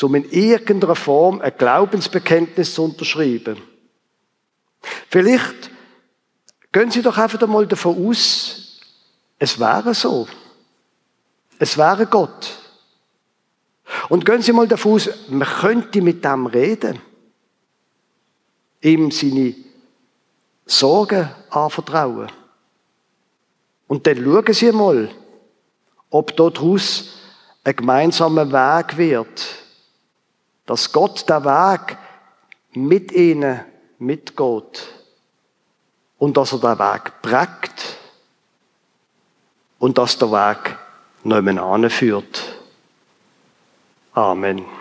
um 0.01 0.15
in 0.15 0.31
irgendeiner 0.31 0.95
Form 0.95 1.41
ein 1.41 1.53
Glaubensbekenntnis 1.55 2.73
zu 2.73 2.85
unterschreiben. 2.85 3.61
Vielleicht 5.11 5.69
gehen 6.71 6.89
Sie 6.89 7.03
doch 7.03 7.19
einfach 7.19 7.39
einmal 7.39 7.67
davon 7.67 8.07
aus, 8.07 8.79
es 9.37 9.59
wäre 9.59 9.93
so. 9.93 10.27
Es 11.59 11.77
wäre 11.77 12.07
Gott. 12.07 12.57
Und 14.09 14.25
gehen 14.25 14.41
Sie 14.41 14.53
mal 14.53 14.67
davon 14.67 14.93
aus, 14.93 15.09
man 15.27 15.47
könnte 15.47 16.01
mit 16.01 16.25
dem 16.25 16.47
reden. 16.47 16.99
Ihm 18.81 19.11
seine 19.11 19.53
Sorgen 20.65 21.29
anvertrauen. 21.51 22.31
Und 23.89 24.05
dann 24.05 24.23
schauen 24.23 24.53
Sie 24.53 24.71
mal, 24.71 25.09
ob 26.11 26.37
daraus 26.37 27.17
ein 27.63 27.75
gemeinsamer 27.75 28.51
Weg 28.51 28.97
wird. 28.97 29.55
Dass 30.67 30.91
Gott 30.91 31.27
der 31.27 31.43
Weg 31.43 31.97
mit 32.73 33.11
ihnen 33.11 33.61
mitgeht. 33.97 34.93
Und 36.19 36.37
dass 36.37 36.53
er 36.53 36.59
den 36.59 36.77
Weg 36.77 37.21
prägt. 37.23 37.97
Und 39.79 39.97
dass 39.97 40.19
der 40.19 40.31
Weg 40.31 40.77
nicht 41.23 41.41
mehr 41.41 41.63
anführt. 41.63 42.43
Amen. 44.13 44.78